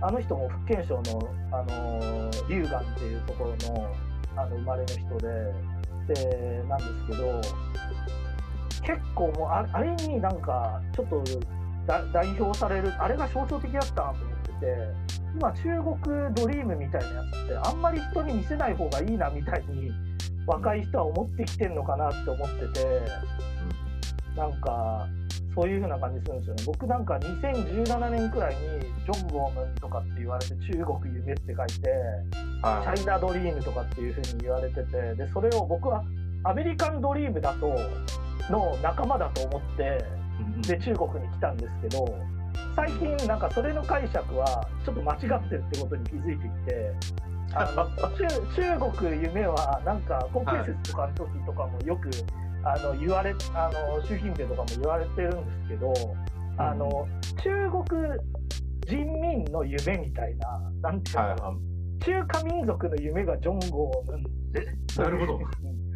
[0.00, 1.02] あの人も福建省の、
[1.50, 3.86] あの龍岩っていうところの
[4.36, 7.40] あの生まれの人ででなんですけど
[8.82, 11.24] 結構もうああれになんかちょっと
[11.86, 15.62] だ代表されるあれが象徴的だったなと思ってて今中
[16.02, 19.90] 国ドリームみたいなやつってあんまり人に見せない方がいいなみたいに
[20.46, 23.00] 若い人は思ってきてるのかなって思ってて
[24.36, 25.06] なんか
[25.54, 26.62] そういう風な感じするんですよね。
[26.66, 28.60] 僕なんか2017年くらいに
[29.04, 31.90] ジョン・ゴームンとかって言われて中国夢って書いてチ
[32.62, 36.04] はャイナドリームとかっていう風に言われててでそれを僕は
[36.44, 37.66] アメリカンドリームだと
[38.50, 40.04] の仲間だと思って
[40.62, 42.06] で中国に来たんですけど
[42.78, 46.92] 最近なんかそれの解釈はちょっと間違ってるってことに気づいてきて
[47.52, 48.08] あの中
[48.94, 52.08] 中国夢はなんか国慶節とかの時とかもよく、
[52.62, 55.92] あの言われあの習近平とかも言われてるんですけど
[56.56, 57.08] あの
[57.42, 58.02] 中国
[58.86, 61.54] 人民の夢みたいななんていうの、はいは
[61.98, 64.22] 中華民族の夢がジョンゴーム
[64.96, 65.40] なるほど。
[65.40, 65.44] い。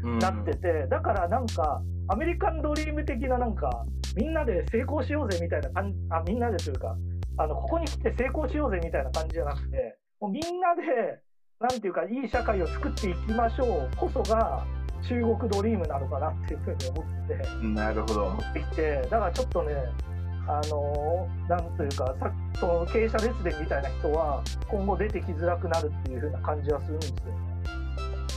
[0.18, 3.86] なってて、だからなんかアメリカンドリーム的ななんか
[4.16, 6.96] みんなで成功しようぜみたいな感じあみんなでというか
[7.38, 11.18] あのここに来て成功しようぜみたいな感じじゃなくてもうみんなで
[11.60, 14.66] なんていうかいい社会を作っていきましょうこそが
[15.08, 17.34] 中国ドリームなのかなっていうふうに思って
[17.66, 18.38] なるほど思。
[18.38, 19.74] ってきてだからちょっとね
[20.46, 27.22] あのなんというかさその経営者列伝みたいな人は今後出てきづらくなるっていうふうな感じはするんですよね。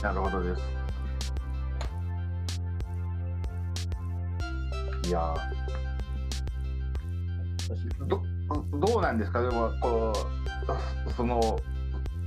[0.02, 0.62] なるほどです。
[5.08, 5.55] いやー
[8.06, 8.22] ど
[8.78, 9.40] どうなんですか？
[9.42, 10.12] でもこ
[11.08, 11.58] うその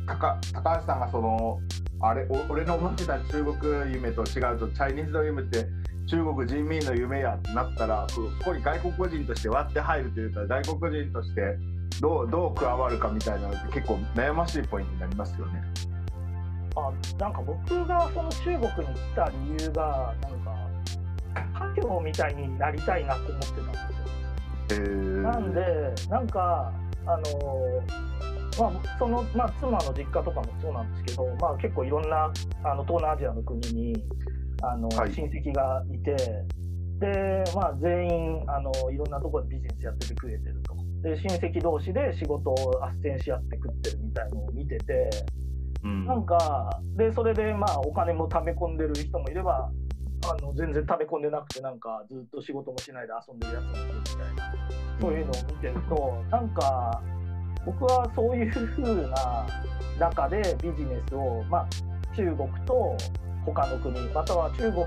[0.05, 1.61] 高高橋さんがその
[2.01, 3.55] あれお俺の思ってた中国
[3.93, 5.67] 夢と違うとチャイニーズドリームって
[6.07, 11.41] 中国人民の夢やってなったらこそこに外国人として割って入るというか外国人として
[12.01, 15.63] どうどう加わるかみたいなのって結構悩ましいポイントになりますよね。
[16.75, 20.55] あなんか僕がその中国に来た理由がなんか
[21.75, 23.98] 家業みたいになりたいなって思ってたんです。
[24.77, 25.61] なんで
[26.09, 26.71] なんか
[27.05, 27.83] あの
[28.59, 32.31] まあそのまあ妻の実家とかもそうなんですけど、まあ結構いろんな
[32.63, 34.03] あの東南アジアの国に
[34.61, 35.13] あの、はい。
[35.13, 36.15] 親戚がいて。
[36.99, 40.75] でまあ、全員あのいろんなところでビジネスやってて食えてると。
[41.01, 45.09] で親戚同士で仕事を斡旋し合って食ってるみたいのを見てて
[45.81, 46.05] うん。
[46.05, 49.71] なんかでそれでまあお金も貯め込んでる人もいれば
[50.23, 54.53] あの全然貯め込んでなくてなんかずっと仕事もしないで遊んでるやつもいるみたいな
[54.99, 57.01] そういうのを見てるとなんか
[57.65, 59.47] 僕はそういう風な
[59.99, 61.67] 中でビジネスを、まあ、
[62.15, 62.97] 中国と
[63.45, 64.85] 他の国または中国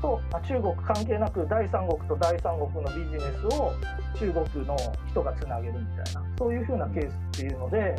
[0.00, 3.72] とあ中国関係なく第三国と第三国のビジネスを
[4.18, 4.76] 中国の
[5.08, 7.96] 人がつなげるみたいなそういう風なケースっていうので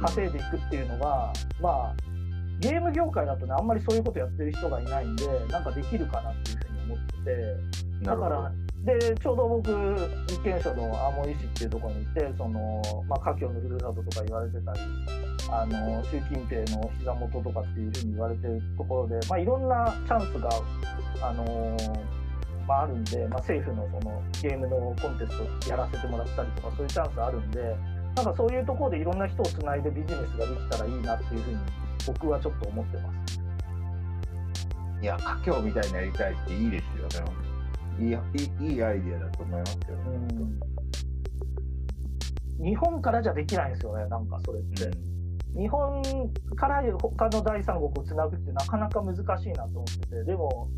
[0.00, 2.07] 稼いでいくっていうのが、まあ
[2.60, 7.88] ゲーム業界だとねあんまりそういうことやってる人がいないんでなんかできるかなっていうふうに思ってて。
[8.02, 8.52] だから
[8.84, 9.70] でちょうど僕
[10.28, 14.80] 立憲省の青森市っていうところに行ってその、まあ、家境のふるさととか言われてたり
[15.50, 20.48] あの習近平の膝元とかっていうふうに言われてるところで、まあ、いろんなチャンスが、
[21.28, 21.76] あの
[22.66, 27.76] まあ、あるんで、まあ、政府のそのゲームのコンテストやらせてもらったりとかそういうチャンスあるんで
[28.14, 31.58] なんかそういうところでいろんな人をつないでビジネスができたらいいなっていうふうに
[32.06, 33.40] 僕はちょっと思ってます。
[35.02, 36.80] いや、家境みたいになりたいっていいで
[37.10, 37.30] すよね。
[38.00, 39.98] いいいいアイディアだと思いますけど。
[39.98, 40.60] うん
[42.60, 44.90] 日本からじゃできないんですよね、なんかそれって。
[45.56, 46.02] 日本
[46.56, 50.68] から他の第三国をつなぐってなかなか難しいなと思ってて、でも、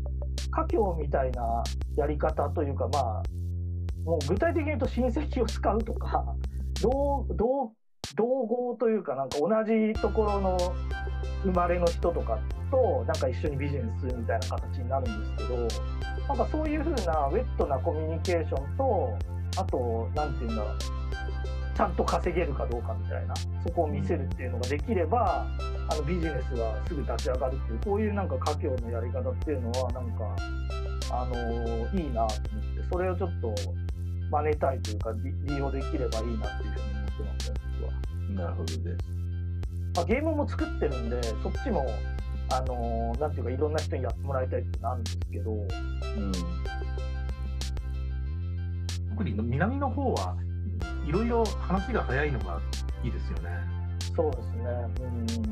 [0.51, 1.63] 家境みたいな
[1.95, 3.23] やり方というか、まあ、
[4.03, 6.23] もう具体的に言うと親戚を使うとか、
[6.81, 7.73] 同同
[8.15, 10.57] 同合というか、なんか同じところの
[11.43, 12.39] 生まれの人とか
[12.69, 15.57] と、なんか一緒にビジネスするみたいな形になるんですけど、
[16.27, 19.17] なんかそういう風なウェットなコミュニケーションと、
[19.57, 20.77] あと、なんていうんだろう。
[21.75, 25.47] ちゃんと稼げるかどうかみたいなそこを見せるっていうのができれば
[25.89, 30.35] あのビジネスがすぐ立ち上がるっていうこういうなんか家業のやり方っていうのはなんか
[31.11, 33.55] あのいいなと思ってそれをちょっと
[34.29, 39.20] 真似たいというか利利用できればいいなっていうふうに思ってますね僕は、なるほどです。
[39.95, 41.85] まあ、ゲームも作ってるんでそっちも
[42.49, 46.31] あのなんていうかいろんな人にやってもらいたいっていうのあるんですけどうん。
[49.09, 50.35] 特に南の方は
[51.05, 52.59] いろいろ話が早いのが
[53.03, 53.49] いいですよね。
[54.15, 55.51] そうですね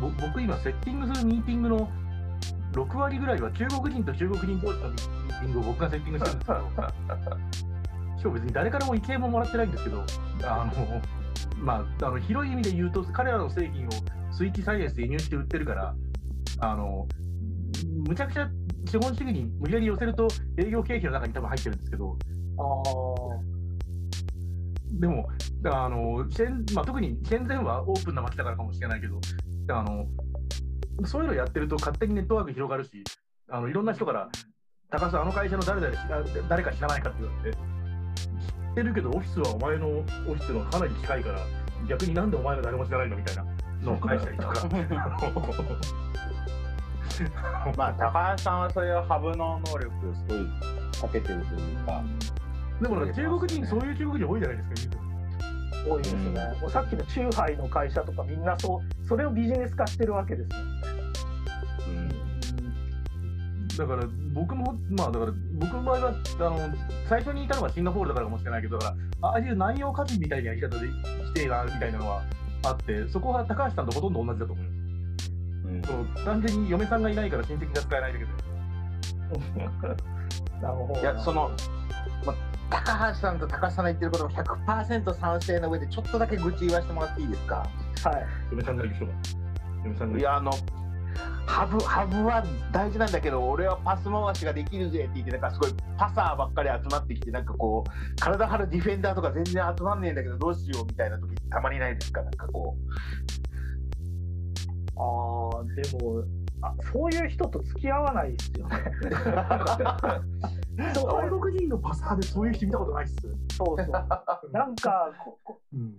[0.00, 1.90] ぼ僕今セッティングするミーティングの
[2.72, 10.04] 6割ぐらいは中国人と中国人同士のミーティングを僕がセッティングしてるんですけど しかも別に誰からも意見ももらってないんですけど、
[10.44, 10.72] あの
[11.62, 13.90] まあ、あの広い意味で言うと、彼らの製品を
[14.32, 15.94] スイッチサイエンスで輸入して売ってるから、
[16.58, 17.06] あの
[18.06, 18.50] むちゃくちゃ
[18.86, 20.28] 資本主義に無理やり寄せると
[20.58, 22.18] 営業経費の中に多分入ってるんですけど、
[22.58, 22.62] あ
[25.00, 25.28] でも、
[25.64, 26.26] あの
[26.74, 29.20] まあ、特にシェンゼンはオープンな街だからかもしれないけど、
[29.68, 30.06] あの
[31.06, 33.04] そういうのやってると勝手にネットワーク広がるし、
[33.50, 34.28] あのいろんな人から、
[34.90, 41.38] 高須、あの会社の誰々知ら誰か知らないかって言われて、知ってるけど、オフィスはお前のオフィスのかなり近いから、
[41.88, 43.44] 逆になんでお前が誰も知らないのみたいな
[43.82, 44.68] のを 返したりとか。
[47.76, 50.46] まあ高橋さんはそういうハブの能力すごい
[51.00, 52.02] 長けてるというか、
[52.80, 54.96] でもね、中国人、そういう中国人多いじゃないですか、
[55.86, 60.80] 多いですね、もうさっきのチューハイの会社とかみんなそうそれをビジネス化してるわけですもん。
[60.80, 60.88] ね。
[63.76, 66.58] だから僕も、まあだから僕の場合はあの
[67.08, 70.88] 最初にいたのがシンガポールだからかもしれないけど、だからああいう内容価値みたいなやり方で
[71.34, 72.22] 来てなみたいなのは
[72.64, 74.78] あって、そこは高橋さんとほとんど同じだと思います。
[75.64, 78.30] うんその単純に嫁さんがいないから親戚が使えないだけで。
[80.62, 81.00] なるほど。
[81.00, 81.50] いやその、
[82.26, 82.36] まあ、
[82.70, 87.56] 高橋さんと高橋さんの言ってることも100%賛成の上でちょっとだけ愚痴言わせてもらっていいですか？
[87.56, 88.26] はい。
[88.50, 89.12] 嫁さんがいる人が。
[89.84, 90.20] 嫁さんがいる。
[90.20, 90.52] いやあの
[91.46, 102.22] ハブハブは大事なんだけど俺はパス回しができるぜって言ってなんかすごいパサーばっかり集まってきてなんかこう体張るディフェンダーとか全然集まんねえんだけどどうしようみたいな時たまにないですか？
[102.22, 102.76] なんかこ
[104.94, 105.00] あ
[105.60, 106.22] あ、でも
[106.62, 108.76] あ、そういう人と付き合わないですよね。
[110.94, 113.16] 外国人のパサーでそういう人見たことないっす。
[113.56, 113.90] そうそう。
[114.52, 115.96] なんかここうん。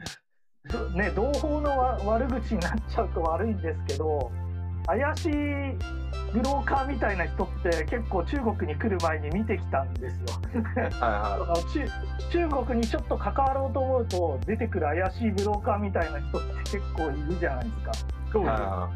[0.72, 4.31] どね、同胞のわ悪口になっちゃうと悪いんですけど
[4.86, 5.32] 怪しい
[6.34, 10.26] ブローカーみたいな人って結構中国に来る前に見てきたんですよ。
[10.56, 11.74] うはい
[12.32, 17.92] 中中国にちょっと関わろうと思うと出てくる怪しいブローカーみたいな人って結構いるじゃないですか。
[18.32, 18.90] そうですよは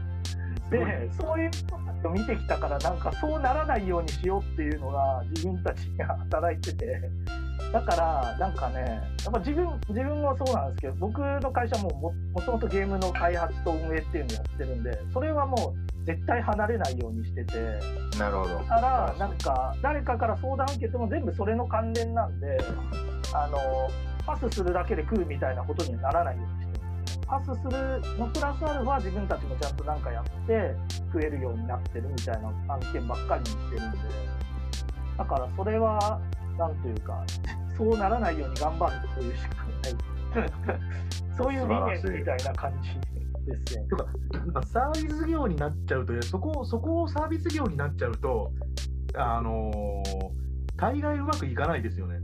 [0.72, 7.10] でそういう人たちを見てきたからなんかそうならないようにしようっていうのが自分たちが働いてて
[7.72, 17.54] だからなんかねやっぱ自分自分もそうなんですけど僕の会社もももともとゲームの開発と運営っていうのをやってるんでそれはもう絶対離れないようにしてて。
[18.16, 18.56] いなるほど。
[18.56, 22.58] だからなんか誰かから相談受けても全部それの関連なんで
[23.34, 23.58] あの
[24.26, 27.28] パスするだけで食うみたいなことにはならないようにしてる。
[27.28, 30.74] パスするのプラスアルファ自分たちもちゃんとなんかやって
[31.12, 33.98] 食えるようになってるみたいな案件ばっかりにしてるんで。
[35.18, 36.22] だからそれは
[36.58, 37.24] なんというか
[37.78, 40.82] そうならないように頑張るというしかない。
[41.38, 42.90] そういう理念みたいな感じ
[43.46, 43.90] ですよね。
[43.90, 44.04] とか、
[44.62, 48.52] かサービス業になっちゃうと、そこそこをサービス業になっちゃうと、
[49.16, 50.48] あのー
[50.78, 52.20] 大概うまくいかないですよね。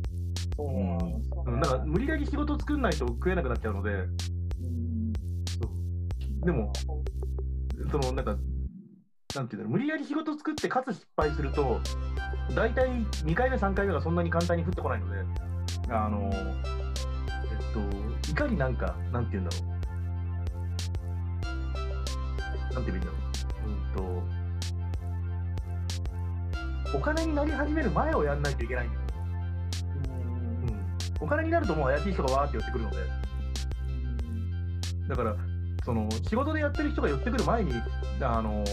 [0.55, 1.43] そうなんですよね。
[1.47, 1.60] うん。
[1.60, 5.14] なんか無理やり仕事作んないと食えなくなっちゃうので、うん。
[6.41, 6.72] でも、
[7.91, 8.38] そのなんか、
[9.35, 11.80] なんていうんだろう、無理やり仕事作って、かつ失敗すると、
[12.55, 15.18] 大体2回目、3回目がそんなに簡単に降ってこないので、
[15.89, 19.65] あのーえっと、いかになんか、なんていうんだろ
[22.72, 23.14] う、なんて言えばいいんだろ
[23.65, 24.22] う、うん
[26.91, 29.07] と、お金になり始める前をやんないといけないんですよ。
[31.22, 32.97] うん、お金になるともう怪しい人がわーって寄ってくるので、
[35.10, 35.35] だから、
[35.84, 37.73] その仕事でやってる人が寄ってくる前に、
[38.22, 38.64] あの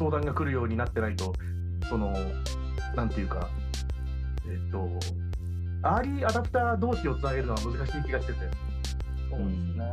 [0.00, 1.34] 相談が来るようになってないと、
[1.90, 2.14] その
[2.96, 3.50] なんていうか、
[4.46, 4.88] えっと、
[5.82, 8.38] アーリーアダプター同士をつなげるのは難しい気がしてて、
[9.28, 9.84] そうですね。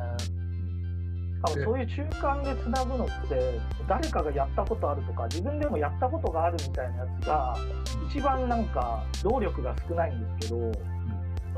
[1.45, 7.57] 多分そういう中間でつなぐのって誰かがやったことあるとか自分でもやったことがあるみたいなやつが
[8.09, 10.71] 一番なんか労力が少ないんですけど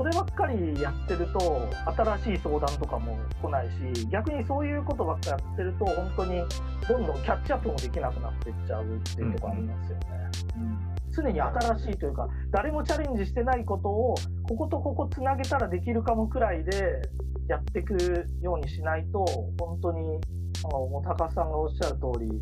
[0.00, 6.42] そればっかりやってると新しい相談とかも来ないし逆にそういうことばっかやってると本当に
[6.88, 10.04] どんどんキャッチアップもできなくなっていっちゃうっていうところありますよね。
[11.14, 14.14] 常に新しいというか誰もチャレンジしてないことを
[14.48, 17.02] こことここつなげたらできるかもくらいで
[17.48, 17.92] やっていく
[18.40, 19.22] ようにしないと
[19.58, 20.18] 本当に
[20.64, 22.40] あのもう高須さんがおっしゃる通り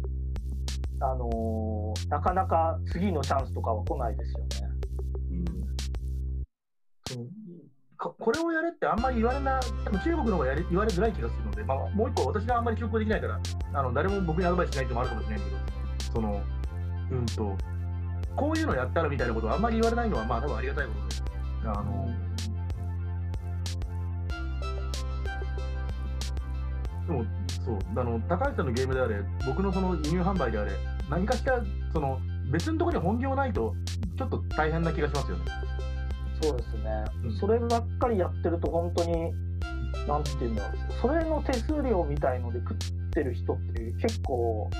[1.01, 4.79] あのーなかなか次のチャンスとかは来ないですよね。
[7.09, 7.31] そのか
[7.99, 13.41] これをやれってあんまり言われな、多分中国の方がやれ言われづらい気がするので、まあ、もう一個、私があんまり記憶できないから、
[13.75, 15.57] あの誰も僕にアドバイスしないってもあるかもしれないけど、
[16.15, 16.41] その、
[17.11, 17.57] うんと、
[18.37, 22.09] こういうのやったらみたいなことをあんまり言われないのは、まあ、多分ありがたいことで、あの、
[27.09, 27.25] でも、
[27.65, 30.71] そう、あの高橋さんのゲームであれ、僕のその輸入販売であれ、
[31.11, 31.61] 何かしら、
[31.93, 32.21] その
[32.53, 33.75] 別のところに本業ないと、
[34.17, 35.45] ちょっと大変な気がしますよね。
[36.43, 39.33] そうですね、うんそればっかりやってると本当に
[40.07, 42.77] なんていうんだろうそれの手数料みたいので食っ
[43.11, 44.71] てる人って結構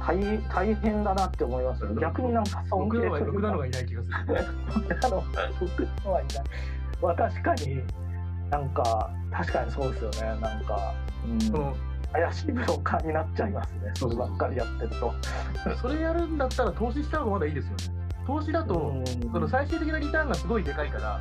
[0.00, 0.16] 大
[0.48, 4.14] 大変だなって思いますよ逆になんか尊僕敬するなのが僕なのがいない気がする。
[5.60, 6.44] 僕のはいない。
[7.00, 7.82] まあ確かに
[8.50, 10.40] なんか確かにそうですよね。
[10.40, 10.94] なんか、
[11.24, 11.74] うん
[12.12, 13.90] 怪しいブローカーになっちゃいますね。
[13.94, 15.14] そればっかりやってると。
[15.80, 18.01] それやるんだったら投資した方がまだいいですよね。
[18.26, 21.20] 投資だと、うんその最終的なリターンがすごいでかいから、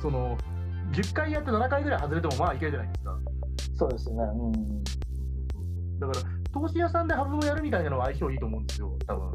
[0.00, 0.36] その
[0.92, 3.18] 10回やって7回ぐらい外れてもまあいけるじゃないですか。
[3.76, 4.16] そうですね。
[4.22, 4.84] うん。
[5.98, 6.20] だから
[6.52, 9.32] 投資屋さんでハブをやるみたいなのは相性いいと思うんですよ、多分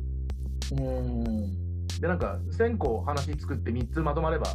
[0.71, 1.79] うん。
[1.99, 4.47] で、なんか1000個話作って3つまとまれば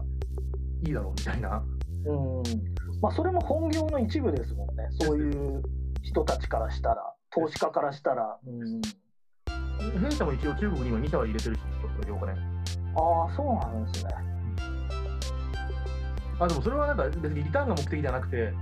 [0.85, 1.63] いいだろうみたいな。
[2.07, 2.43] うん。
[3.01, 4.89] まあそれも本業の一部ですもんね。
[5.01, 5.63] そういう
[6.03, 8.39] 人たちからしたら、投資家からしたら。
[8.47, 8.81] うん。
[9.93, 12.33] 弊社も一応中国に今2社は入れてるし、ちょっとだけお金。
[12.33, 14.11] ああ、そうなんですね。
[16.39, 18.53] あでもそれはなんか別にリターンが目的じゃなくて、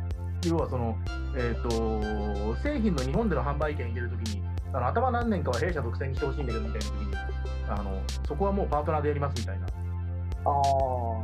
[0.47, 0.97] 要はその、
[1.37, 4.43] えっ、と、製品の日本での販売権入れるときに、
[4.73, 7.17] あの頭何年かは弊社独占にしてほしいんだけどみたいなときに、
[7.69, 9.67] あのそこはもうパートナーでやりますみたいな。
[9.67, 9.73] ああ、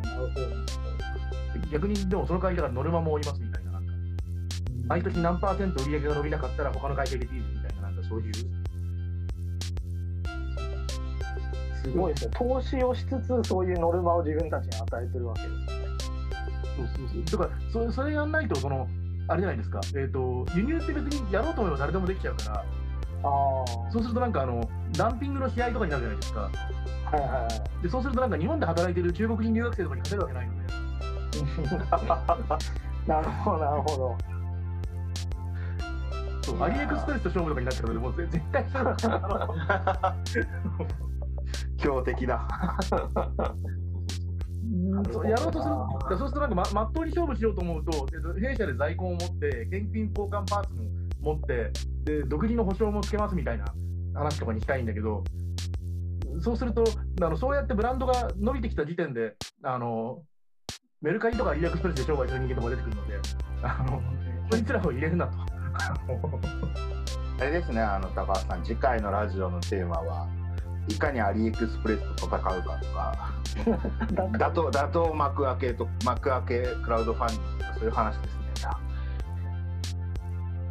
[0.06, 1.70] なるほど。
[1.70, 3.92] 逆にでもその会社がノルマもおりますみたいな、なんか
[4.88, 8.59] 毎年何パーセント売り上げが伸びなかったら他の会社入れていいですみたいな、なんかそういう。
[11.82, 12.32] すごいですね。
[12.34, 15.58] 投資をしつつ、そういうノルマを自分たちに与えてるわけですね。
[16.76, 17.40] そうそうそう。
[17.40, 18.88] だからそれ、それやんないと、その、
[19.28, 22.64] あれじゃないですか、えっ、と、輸入って別にやろうと思えば誰でもできちゃうから、
[23.22, 26.50] あそうするとなんかあの、ダンピングの試合とかになるじゃないですか。
[27.12, 27.48] いはいは
[27.80, 27.82] い。
[27.82, 30.60] で、そうするとなんか日本で働いてる中国人留学生とかに勝てるわけないので、
[33.06, 34.18] なるほど、なるほど。
[36.42, 38.64] そうアリエクスプレスと勝負とかになっちゃうので、もうぜ絶対
[41.80, 42.46] 強敵だ。
[45.24, 45.74] やろうとする、
[46.18, 50.84] そうするとなんかままっとうに勝負しようと思うと、で弊社で在庫を持って、現金交換パーツも
[51.20, 51.70] 持って
[52.04, 53.64] で、独自の保証もつけますみたいな
[54.14, 55.24] 話とかにしたいんだけど、
[56.40, 56.84] そうすると、
[57.22, 60.22] あのそうやってブランドが伸びてきた時点で、あの
[61.02, 63.14] メルカリとかアリエクスプレスで商売する人間とか出てくるので、
[63.62, 64.02] あの
[64.50, 65.38] こいつらを入れるなと。
[67.40, 70.28] あれですね、あの高橋さん、次回のラジオのテーマは、
[70.88, 73.32] いかにアリエクスプレスと戦うかとか、
[74.14, 78.40] なんか打倒打倒幕開けと幕開けクラウドファンディングとかそういう話ですね。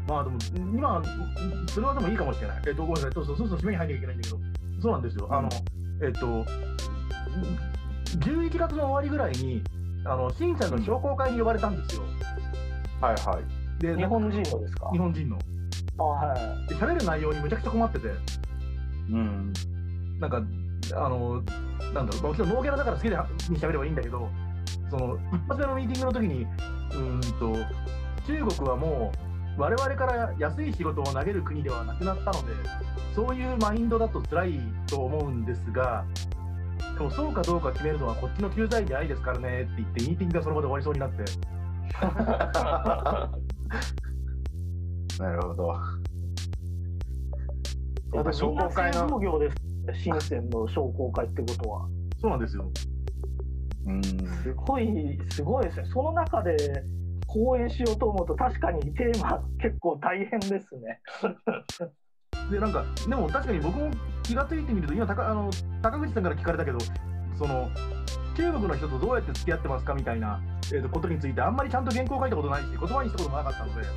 [0.07, 1.03] まあでも、今、
[1.67, 2.61] それはでもいいかもしれない。
[2.67, 4.39] えっと、ごめんなさい、そうそう、そうそう、締めに入んなきゃいけないんだけど、
[4.81, 5.27] そうなんですよ。
[5.29, 5.49] あの、
[6.01, 6.45] えっと、
[8.17, 9.63] 11月の終わりぐらいに、
[10.05, 12.03] あの、審査の商工会に呼ばれたんですよ。
[12.99, 13.81] はいはい。
[13.83, 14.89] で、日本人のですか？
[14.91, 15.37] 日本人の。
[15.99, 16.67] あはい。
[16.69, 18.07] で、喋る内容にむちゃくちゃ困ってて、
[19.11, 19.53] うん。
[20.19, 20.43] なんか、
[20.95, 21.41] あの、
[21.93, 23.15] なんだろう、もちろんノーギャラだから好きで
[23.49, 24.29] に喋ればいいんだけど、
[24.89, 27.53] その、一発目のミーティングの時に、うーんと、
[28.27, 29.13] 中国はも
[29.57, 32.39] う、我々から安い仕事を投げる国ではなくなったので、
[33.15, 36.05] そういうマインドだと辛いと思うんですが、
[36.97, 41.23] でもそうかどうか決めるのはこっちの救済じゃないですからねって言って、ミーティングがその場で終わりそうになって、
[45.19, 45.73] なるほど。
[48.33, 49.07] 商工会の。
[49.91, 50.03] 業です。
[50.03, 51.87] 深センの商工会ってことは。
[52.21, 52.71] そうなんですよ。
[53.85, 54.03] うん。
[54.03, 55.85] すごい、すごいですね。
[55.85, 56.55] その中で
[57.27, 60.99] 講演しようと思うと、確かにテーマ結構大変ですね。
[62.51, 63.91] で、なんか、でも確かに僕も
[64.23, 65.49] 気がついてみると、今高あの、
[65.81, 66.79] 高口さんから聞かれたけど、
[67.37, 67.69] その、
[68.35, 70.41] 中国の人とどうやって付き合ってますかみたいな、
[70.73, 73.87] えーとことについて、あんまりちゃんと原稿書いたことないし、言葉にしたこともなかったので、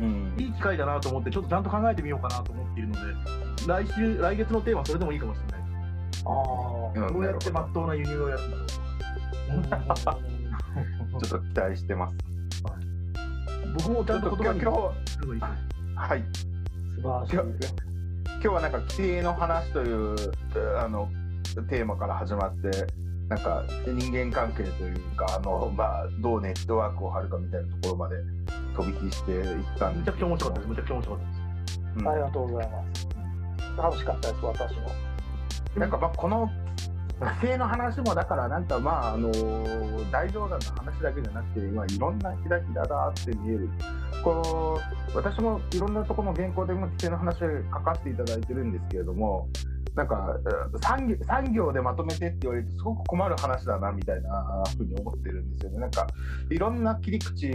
[0.00, 3.00] うんいい機会だなと思って、ちょっとちゃんと考えてみようかなと思っているので、
[3.66, 5.58] 来週、来月のテーマ、それでもいいかもしれない。
[6.24, 8.66] あうんどうやってまっとうな輸入をやるんだろう。
[11.24, 12.16] ちょっと期待してます。
[13.76, 15.52] 僕もちゃんと言葉に今日するのいいです
[15.96, 16.24] はい。
[16.94, 17.88] 素晴らしい
[18.40, 20.14] 今日はなんか規制の話という
[20.54, 21.08] えあの
[21.68, 22.70] テーマから始まって
[23.28, 28.16] なんか人間関係というかあの、まあ、どうネットワークを張るかみたいなところまで
[28.78, 30.70] 飛び火していったんめちゃくちゃ面白かったです。
[30.70, 31.80] めちゃくちゃ面白かったです。
[31.98, 33.08] うんありがとうございます。
[33.76, 34.90] 楽しかったです、私も。
[35.76, 36.50] なんかまあこの
[37.20, 39.30] 規制の話もだからなんかまああの
[40.12, 43.68] 大冗談の話だけじゃなくて今いろんなひらひらだって見える
[44.22, 44.80] こ
[45.12, 49.48] う私もいろんなところの原稿でも規制の話を書かせていただいてるんですけれども
[49.98, 50.38] なんか
[50.80, 55.78] 産業産業でまとめてって言われるとすごく困る話だなみたいなふうに思ってるんですよね。
[55.80, 56.06] なんか
[56.50, 57.50] いろんな切り口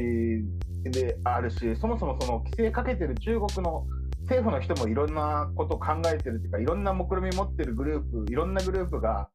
[0.84, 3.88] であるしそもそもその規制かけてる中国の
[4.24, 9.30] 政府の人もいろんなこと考えてるっていうかいろんな目論見持ってるグループいろんなグループが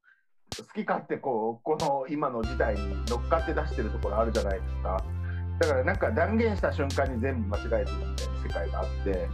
[0.55, 5.03] 好き勝手こうこの今の時代に乗っかって出してるところあるじゃないですか。
[5.61, 9.29] だからなんか断言した瞬間に全部間違えてるみたいな世界があって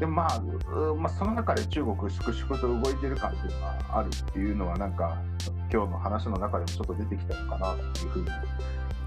[0.00, 5.16] でもまあ、うまあ、その中で中国粛々と動いてる感っていうのがあるっていうのはなんか
[5.72, 8.26] 今日の話の中でもちょっと出てきたのかなっていうふうに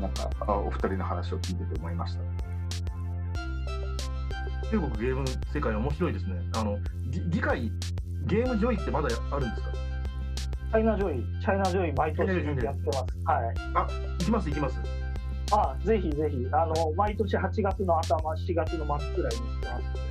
[0.02, 2.22] なんかあお二人の話を聞いてて思いました。
[4.70, 6.42] 中国ゲーム世界面白いですね。
[6.56, 6.78] あの、
[7.10, 7.72] ぎ議会、
[8.26, 9.72] ゲームジョイってまだあるんですか？
[9.72, 12.28] チャイナジョイ、チャイナジョイ毎年
[12.66, 13.00] やってます。
[13.24, 13.56] はい。
[14.20, 14.76] 行きます行きます。
[15.54, 20.07] あ、ぜひぜひ、あの、毎年8月の頭、7月の末くらいに行ってます。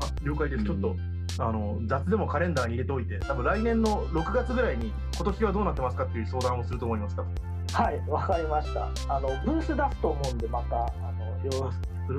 [0.00, 0.64] あ、了解です。
[0.64, 0.96] ちょっと、
[1.38, 7.24] あの、雑でもカレンダーに入れておいて、多分来年の6月ぐらいに、今年はどうなってますかっていう相談をすると思いますか。
[7.72, 8.88] はい、わかりました。
[9.14, 11.72] あの、ブース出すと思うんで、また、あの、よ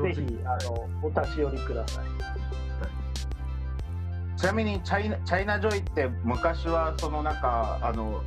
[0.03, 2.05] ぜひ、あの、お立ち寄りください。
[4.41, 8.23] ちなみにチャイナチャイナジョイって昔はそのなんかあの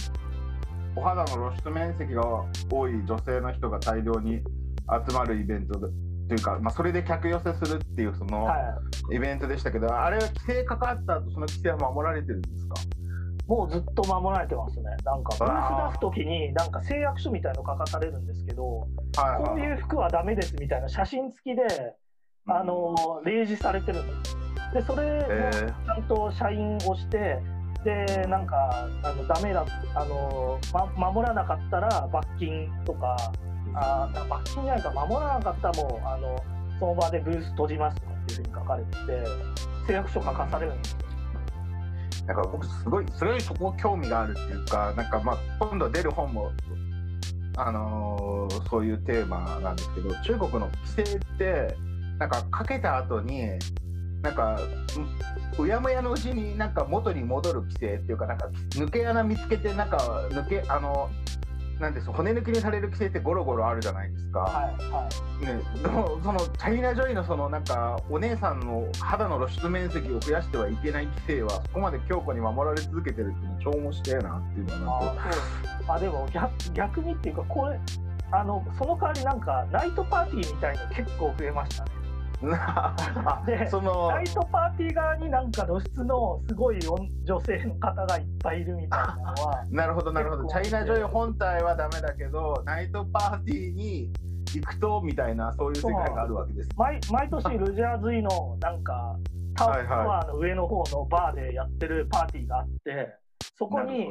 [0.94, 2.22] お肌の露出面積が
[2.70, 5.89] 多い女性の人が大量に集まるイベントで
[6.29, 8.55] というか、まあ、それで客寄せするっていうそのは
[9.11, 9.17] い。
[9.17, 12.75] イベントでしたけど、あれは規制かかった後その規制は守られてるんですか？
[13.47, 14.85] もうずっと守られてますね。
[15.05, 18.89] なんか、ブあーース出すときに、なんか誓約書みたいの書かされるんですけど、
[19.19, 21.63] はいこういう服はダメですみたいな写真付きで、
[22.47, 24.37] あの、例示されてるんです。
[24.73, 27.39] で、それをえちゃんと社員をして、
[27.85, 30.59] で、なんか、あの、ダメだ、あの、
[30.97, 33.15] ま、守らなかったら罰金とか、
[33.75, 36.45] あ罰金じゃないか、守らなかったらもう、あの、
[36.79, 38.97] その場でブース閉じますとかっていうふうに書かれてて、
[39.87, 40.99] 誓約書書かされるんですよ。
[42.27, 46.53] なんか僕すごいそれよりそこ興味があるっていうかなんかまあ今度出る本も
[47.57, 51.77] あのーそういうテーマなんですけど中国の規制って
[52.19, 53.51] なんかかけた後に
[54.23, 54.59] なんか
[55.59, 59.99] ううやむやのうちになんか元に戻る規制っていうかなんか抜け穴見つけてなんか
[60.31, 61.11] 抜けあの
[61.81, 64.41] なんです骨抜きにされる規制ってゴロゴロあるじゃないですか。
[64.41, 65.09] はい、は
[65.43, 65.47] い。
[65.47, 65.61] ね、
[66.23, 77.79] そのチャイナ・ジョイのそのなんかお姉さんの肌の露出面積を増やしてはいけない規制はそこまで強固に守られ続けてるっていうの超面白いなっていうのはなんかあでも逆逆にっていうかこれ
[78.31, 82.03] あのその代わりなんかナイトパーティーみたいの結構増えましたねあ
[83.47, 90.47] でそのナイトパーティー側になんか露出のすごい女女性の方がいっぱいいるみたいなのはなるほどなるほど。
[90.47, 94.12] チャイナ・ジョイ本体はダメだけどナイトパーティーに
[94.55, 99.16] 行くとみたいなそういう世界があるわけです毎毎年ルジャーズイのなんか
[99.57, 100.07] タはいはい。
[100.07, 103.15] ワーの上の方のバーでやってるパーティーがあって
[103.57, 104.09] そこに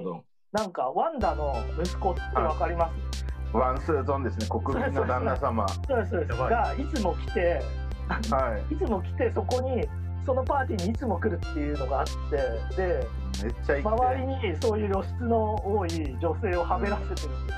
[0.51, 5.68] なんかワンダの息子ってわかります、ワンスーゾンですね国民の旦那様。
[5.68, 6.38] そうですそうです。
[6.38, 7.61] がいつも来て
[8.07, 9.88] はいいつも来てそこに
[10.25, 13.07] そのパーティーにいつも来るっていうのがあってで
[13.43, 15.89] めっちゃ周りてにそういう露出の多い
[16.21, 17.53] 女性をはめらせてるんで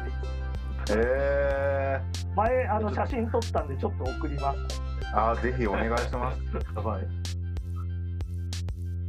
[0.87, 2.01] すよえ
[2.35, 6.41] 前あの写真撮ったんでちょっと送りますー、あーぜひお願いします。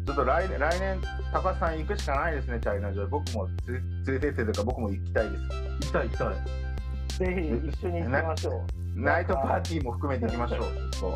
[0.06, 1.00] ちょっと来年、来年、
[1.32, 3.08] 高橋さん行くしかないですね、チャイナジョイ。
[3.08, 5.42] 僕も連れてってとか、僕も行きたいです。
[5.42, 6.28] 行きたい行きたい。
[7.08, 10.60] ぜひ一緒に行きましょうナイトパーティーも含めて行きましょう。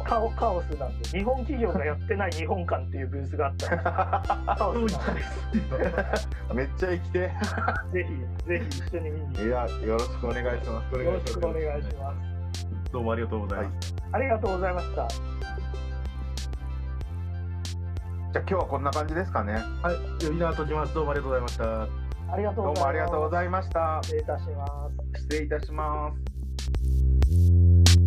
[0.05, 5.23] カオカオスなんで日本企業がやってない日本館っていうブースがあったらカオスなんで
[6.55, 7.33] めっちゃ行きてぜ
[8.45, 9.47] ひぜひ一緒に見にえ。
[9.47, 10.95] いや、よろしくお願いします。
[10.99, 12.13] よろしくお願いしま
[12.55, 13.95] すどうもありがとうございます。
[14.13, 19.55] ありがとうございましたじゃあ今日はこんな感じですかね。
[19.55, 19.61] は
[19.93, 20.93] い、呼び名閉じます。
[20.95, 21.83] どうもありがとうございました。
[21.83, 21.89] あ
[22.37, 24.01] りがとうございますどうもありがとうございました。
[24.03, 26.30] 失礼いたします失礼いたします。
[26.79, 28.00] うん。